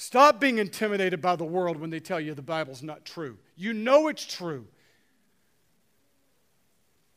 Stop 0.00 0.38
being 0.38 0.58
intimidated 0.58 1.20
by 1.20 1.34
the 1.34 1.44
world 1.44 1.76
when 1.76 1.90
they 1.90 1.98
tell 1.98 2.20
you 2.20 2.32
the 2.32 2.40
Bible's 2.40 2.84
not 2.84 3.04
true. 3.04 3.36
You 3.56 3.72
know 3.72 4.06
it's 4.06 4.24
true. 4.24 4.68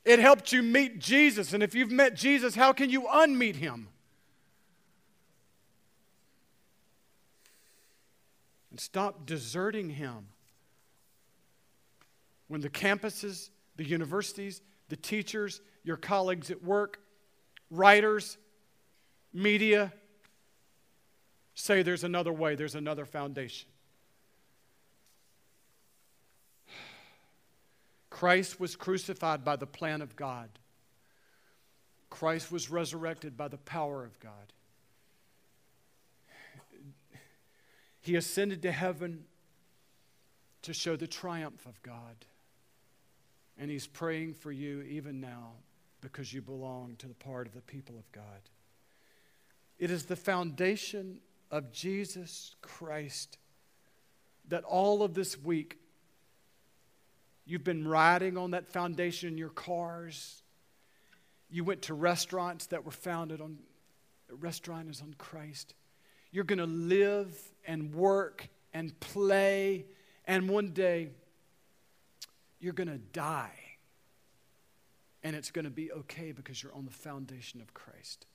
It 0.03 0.17
helped 0.17 0.51
you 0.51 0.63
meet 0.63 0.97
Jesus. 0.97 1.53
And 1.53 1.61
if 1.61 1.75
you've 1.75 1.91
met 1.91 2.15
Jesus, 2.15 2.55
how 2.55 2.73
can 2.73 2.89
you 2.89 3.03
unmeet 3.03 3.57
him? 3.57 3.87
And 8.71 8.79
stop 8.79 9.27
deserting 9.27 9.91
him 9.91 10.29
when 12.47 12.61
the 12.61 12.69
campuses, 12.69 13.51
the 13.75 13.85
universities, 13.85 14.63
the 14.89 14.95
teachers, 14.97 15.61
your 15.83 15.97
colleagues 15.97 16.49
at 16.49 16.63
work, 16.63 16.99
writers, 17.69 18.39
media 19.31 19.93
say 21.53 21.81
there's 21.81 22.03
another 22.03 22.33
way, 22.33 22.55
there's 22.55 22.75
another 22.75 23.05
foundation. 23.05 23.69
Christ 28.09 28.59
was 28.59 28.75
crucified 28.75 29.43
by 29.43 29.55
the 29.55 29.65
plan 29.65 30.01
of 30.01 30.15
God. 30.15 30.49
Christ 32.09 32.51
was 32.51 32.69
resurrected 32.69 33.37
by 33.37 33.47
the 33.47 33.57
power 33.57 34.03
of 34.03 34.19
God. 34.19 34.53
He 38.01 38.15
ascended 38.15 38.61
to 38.63 38.71
heaven 38.71 39.25
to 40.63 40.73
show 40.73 40.95
the 40.95 41.07
triumph 41.07 41.65
of 41.65 41.81
God. 41.81 42.25
And 43.57 43.71
He's 43.71 43.87
praying 43.87 44.33
for 44.33 44.51
you 44.51 44.81
even 44.81 45.21
now 45.21 45.53
because 46.01 46.33
you 46.33 46.41
belong 46.41 46.95
to 46.97 47.07
the 47.07 47.13
part 47.13 47.47
of 47.47 47.53
the 47.53 47.61
people 47.61 47.95
of 47.97 48.11
God. 48.11 48.23
It 49.79 49.89
is 49.89 50.05
the 50.05 50.15
foundation 50.15 51.19
of 51.51 51.71
Jesus 51.71 52.55
Christ 52.61 53.37
that 54.47 54.63
all 54.63 55.03
of 55.03 55.13
this 55.13 55.37
week 55.37 55.77
you've 57.45 57.63
been 57.63 57.87
riding 57.87 58.37
on 58.37 58.51
that 58.51 58.67
foundation 58.67 59.29
in 59.29 59.37
your 59.37 59.49
cars. 59.49 60.41
You 61.49 61.63
went 61.63 61.83
to 61.83 61.93
restaurants 61.93 62.67
that 62.67 62.85
were 62.85 62.91
founded 62.91 63.41
on, 63.41 63.57
restaurant 64.29 64.89
is 64.89 65.01
on 65.01 65.13
Christ. 65.17 65.73
You're 66.31 66.45
going 66.45 66.59
to 66.59 66.65
live 66.65 67.37
and 67.67 67.93
work 67.93 68.47
and 68.73 68.97
play, 69.01 69.85
and 70.25 70.49
one 70.49 70.69
day 70.69 71.09
you're 72.61 72.73
going 72.73 72.87
to 72.87 72.97
die. 72.97 73.51
And 75.23 75.35
it's 75.35 75.51
going 75.51 75.65
to 75.65 75.71
be 75.71 75.91
okay 75.91 76.31
because 76.31 76.63
you're 76.63 76.73
on 76.73 76.85
the 76.85 76.91
foundation 76.91 77.61
of 77.61 77.73
Christ. 77.73 78.25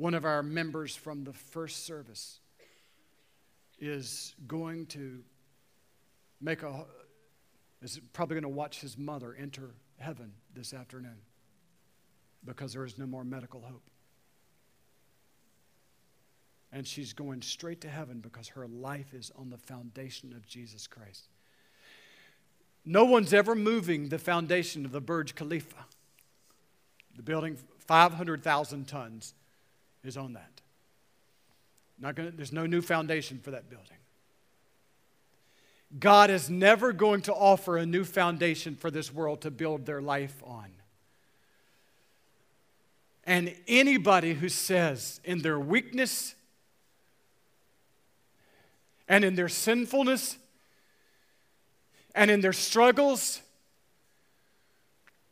One 0.00 0.14
of 0.14 0.24
our 0.24 0.42
members 0.42 0.96
from 0.96 1.24
the 1.24 1.34
first 1.34 1.84
service 1.84 2.40
is 3.78 4.34
going 4.48 4.86
to 4.86 5.20
make 6.40 6.62
a, 6.62 6.86
is 7.82 8.00
probably 8.14 8.36
going 8.36 8.44
to 8.44 8.48
watch 8.48 8.80
his 8.80 8.96
mother 8.96 9.36
enter 9.38 9.74
heaven 9.98 10.32
this 10.54 10.72
afternoon 10.72 11.18
because 12.46 12.72
there 12.72 12.86
is 12.86 12.96
no 12.96 13.04
more 13.04 13.24
medical 13.24 13.60
hope. 13.60 13.82
And 16.72 16.86
she's 16.86 17.12
going 17.12 17.42
straight 17.42 17.82
to 17.82 17.90
heaven 17.90 18.20
because 18.20 18.48
her 18.48 18.66
life 18.66 19.12
is 19.12 19.30
on 19.36 19.50
the 19.50 19.58
foundation 19.58 20.32
of 20.32 20.46
Jesus 20.46 20.86
Christ. 20.86 21.28
No 22.86 23.04
one's 23.04 23.34
ever 23.34 23.54
moving 23.54 24.08
the 24.08 24.18
foundation 24.18 24.86
of 24.86 24.92
the 24.92 25.02
Burj 25.02 25.34
Khalifa. 25.34 25.84
The 27.16 27.22
building, 27.22 27.58
500,000 27.80 28.88
tons, 28.88 29.34
is 30.04 30.16
on 30.16 30.34
that. 30.34 30.60
Not 31.98 32.14
gonna, 32.14 32.30
there's 32.30 32.52
no 32.52 32.66
new 32.66 32.80
foundation 32.80 33.38
for 33.38 33.50
that 33.50 33.68
building. 33.68 33.96
God 35.98 36.30
is 36.30 36.48
never 36.48 36.92
going 36.92 37.22
to 37.22 37.34
offer 37.34 37.76
a 37.76 37.84
new 37.84 38.04
foundation 38.04 38.76
for 38.76 38.90
this 38.90 39.12
world 39.12 39.40
to 39.42 39.50
build 39.50 39.86
their 39.86 40.00
life 40.00 40.40
on. 40.44 40.70
And 43.24 43.54
anybody 43.66 44.34
who 44.34 44.48
says 44.48 45.20
in 45.24 45.42
their 45.42 45.58
weakness 45.58 46.34
and 49.08 49.24
in 49.24 49.34
their 49.34 49.48
sinfulness 49.48 50.38
and 52.14 52.30
in 52.30 52.40
their 52.40 52.52
struggles, 52.52 53.42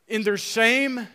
in 0.07 0.23
their 0.23 0.37
shame, 0.37 1.07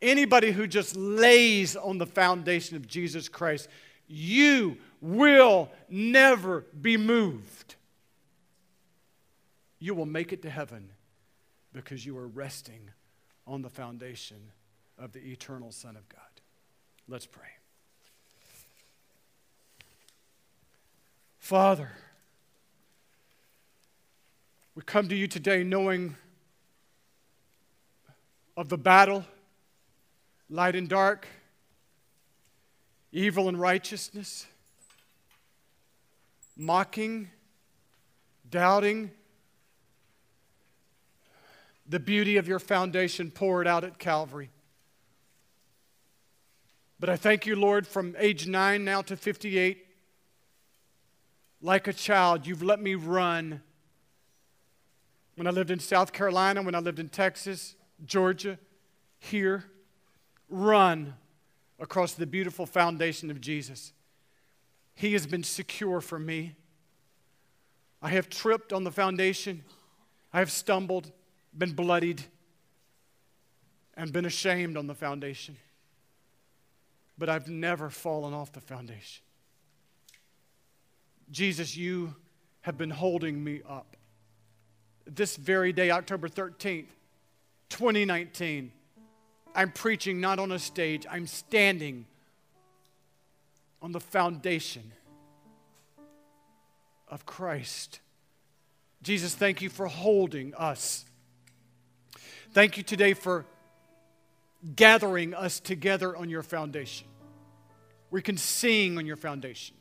anybody 0.00 0.52
who 0.52 0.66
just 0.66 0.96
lays 0.96 1.76
on 1.76 1.98
the 1.98 2.06
foundation 2.06 2.76
of 2.76 2.86
Jesus 2.86 3.28
Christ, 3.28 3.68
you 4.08 4.78
will 5.00 5.70
never 5.88 6.64
be 6.80 6.96
moved. 6.96 7.74
You 9.78 9.94
will 9.94 10.06
make 10.06 10.32
it 10.32 10.42
to 10.42 10.50
heaven 10.50 10.90
because 11.72 12.04
you 12.04 12.16
are 12.18 12.26
resting 12.26 12.90
on 13.46 13.62
the 13.62 13.70
foundation 13.70 14.38
of 14.98 15.12
the 15.12 15.20
eternal 15.20 15.70
Son 15.70 15.96
of 15.96 16.08
God. 16.08 16.20
Let's 17.08 17.26
pray. 17.26 17.44
Father, 21.38 21.92
we 24.74 24.82
come 24.82 25.08
to 25.08 25.14
you 25.14 25.28
today 25.28 25.62
knowing 25.62 26.16
of 28.56 28.68
the 28.68 28.78
battle, 28.78 29.24
light 30.48 30.76
and 30.76 30.88
dark, 30.88 31.26
evil 33.12 33.48
and 33.48 33.58
righteousness, 33.58 34.46
mocking, 36.56 37.30
doubting, 38.48 39.10
the 41.88 42.00
beauty 42.00 42.36
of 42.36 42.48
your 42.48 42.58
foundation 42.58 43.30
poured 43.30 43.66
out 43.66 43.84
at 43.84 43.98
Calvary. 43.98 44.50
But 46.98 47.10
I 47.10 47.16
thank 47.16 47.46
you, 47.46 47.56
Lord, 47.56 47.86
from 47.86 48.16
age 48.18 48.46
nine 48.46 48.84
now 48.84 49.02
to 49.02 49.16
58, 49.16 49.86
like 51.60 51.88
a 51.88 51.92
child, 51.92 52.46
you've 52.46 52.62
let 52.62 52.80
me 52.80 52.94
run 52.94 53.60
when 55.36 55.46
I 55.46 55.50
lived 55.50 55.70
in 55.70 55.78
South 55.78 56.12
Carolina, 56.12 56.62
when 56.62 56.74
I 56.74 56.78
lived 56.78 56.98
in 56.98 57.10
Texas, 57.10 57.76
Georgia, 58.04 58.58
here, 59.18 59.64
run 60.48 61.14
across 61.78 62.14
the 62.14 62.26
beautiful 62.26 62.66
foundation 62.66 63.30
of 63.30 63.40
Jesus. 63.40 63.92
He 64.94 65.12
has 65.12 65.26
been 65.26 65.44
secure 65.44 66.00
for 66.00 66.18
me. 66.18 66.54
I 68.00 68.10
have 68.10 68.28
tripped 68.28 68.72
on 68.72 68.84
the 68.84 68.90
foundation. 68.90 69.64
I 70.32 70.38
have 70.38 70.50
stumbled, 70.50 71.12
been 71.56 71.72
bloodied, 71.72 72.22
and 73.94 74.12
been 74.12 74.24
ashamed 74.24 74.76
on 74.76 74.86
the 74.86 74.94
foundation. 74.94 75.56
But 77.18 77.28
I've 77.28 77.48
never 77.48 77.90
fallen 77.90 78.34
off 78.34 78.52
the 78.52 78.60
foundation. 78.60 79.22
Jesus, 81.30 81.76
you 81.76 82.14
have 82.60 82.76
been 82.76 82.90
holding 82.90 83.42
me 83.42 83.62
up 83.68 83.96
this 85.06 85.36
very 85.36 85.72
day, 85.72 85.90
October 85.90 86.28
13th, 86.28 86.88
2019, 87.68 88.72
I'm 89.56 89.72
preaching 89.72 90.20
not 90.20 90.38
on 90.38 90.52
a 90.52 90.58
stage, 90.58 91.06
I'm 91.10 91.26
standing 91.26 92.04
on 93.80 93.92
the 93.92 94.00
foundation 94.00 94.92
of 97.08 97.24
Christ. 97.24 98.00
Jesus, 99.02 99.34
thank 99.34 99.62
you 99.62 99.70
for 99.70 99.86
holding 99.86 100.54
us. 100.54 101.06
Thank 102.52 102.76
you 102.76 102.82
today 102.82 103.14
for 103.14 103.46
gathering 104.74 105.34
us 105.34 105.60
together 105.60 106.16
on 106.16 106.28
your 106.28 106.42
foundation. 106.42 107.06
We 108.10 108.20
can 108.22 108.36
sing 108.36 108.98
on 108.98 109.06
your 109.06 109.16
foundation. 109.16 109.76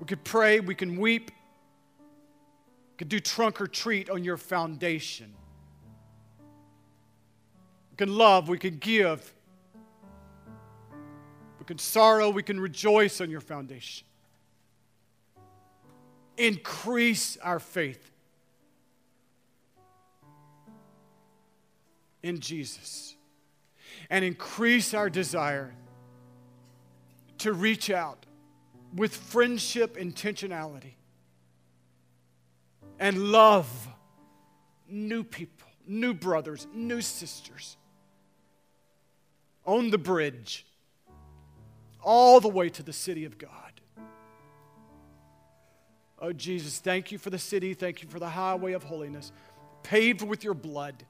We 0.00 0.06
could 0.06 0.24
pray, 0.24 0.60
we 0.60 0.74
can 0.74 0.98
weep, 0.98 1.30
we 1.30 2.96
could 2.98 3.08
do 3.08 3.20
trunk 3.20 3.60
or 3.60 3.66
treat 3.66 4.10
on 4.10 4.24
your 4.24 4.36
foundation. 4.36 5.32
Can 8.00 8.16
love, 8.16 8.48
we 8.48 8.56
can 8.56 8.78
give, 8.78 9.34
we 11.58 11.66
can 11.66 11.76
sorrow, 11.76 12.30
we 12.30 12.42
can 12.42 12.58
rejoice 12.58 13.20
on 13.20 13.28
your 13.28 13.42
foundation. 13.42 14.06
Increase 16.38 17.36
our 17.42 17.60
faith 17.60 18.10
in 22.22 22.40
Jesus 22.40 23.16
and 24.08 24.24
increase 24.24 24.94
our 24.94 25.10
desire 25.10 25.74
to 27.36 27.52
reach 27.52 27.90
out 27.90 28.24
with 28.96 29.14
friendship 29.14 29.98
intentionality 29.98 30.94
and 32.98 33.30
love 33.30 33.88
new 34.88 35.22
people, 35.22 35.68
new 35.86 36.14
brothers, 36.14 36.66
new 36.72 37.02
sisters 37.02 37.76
on 39.70 39.90
the 39.90 39.98
bridge 39.98 40.66
all 42.02 42.40
the 42.40 42.48
way 42.48 42.68
to 42.68 42.82
the 42.82 42.92
city 42.92 43.24
of 43.24 43.38
God. 43.38 43.80
Oh, 46.18 46.32
Jesus, 46.32 46.78
thank 46.78 47.12
you 47.12 47.18
for 47.18 47.30
the 47.30 47.38
city. 47.38 47.72
Thank 47.74 48.02
you 48.02 48.08
for 48.08 48.18
the 48.18 48.28
highway 48.28 48.72
of 48.72 48.82
holiness, 48.82 49.30
paved 49.84 50.22
with 50.22 50.42
your 50.42 50.54
blood. 50.54 51.06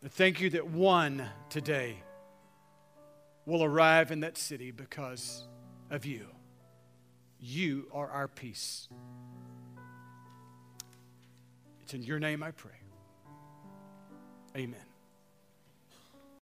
And 0.00 0.10
thank 0.10 0.40
you 0.40 0.48
that 0.50 0.68
one 0.68 1.28
today 1.50 2.02
will 3.44 3.62
arrive 3.62 4.10
in 4.10 4.20
that 4.20 4.38
city 4.38 4.70
because 4.70 5.46
of 5.90 6.06
you. 6.06 6.26
You 7.38 7.88
are 7.92 8.08
our 8.08 8.26
peace. 8.26 8.88
It's 11.82 11.92
in 11.92 12.02
your 12.02 12.18
name 12.18 12.42
I 12.42 12.52
pray. 12.52 12.80
Amen. 14.56 14.91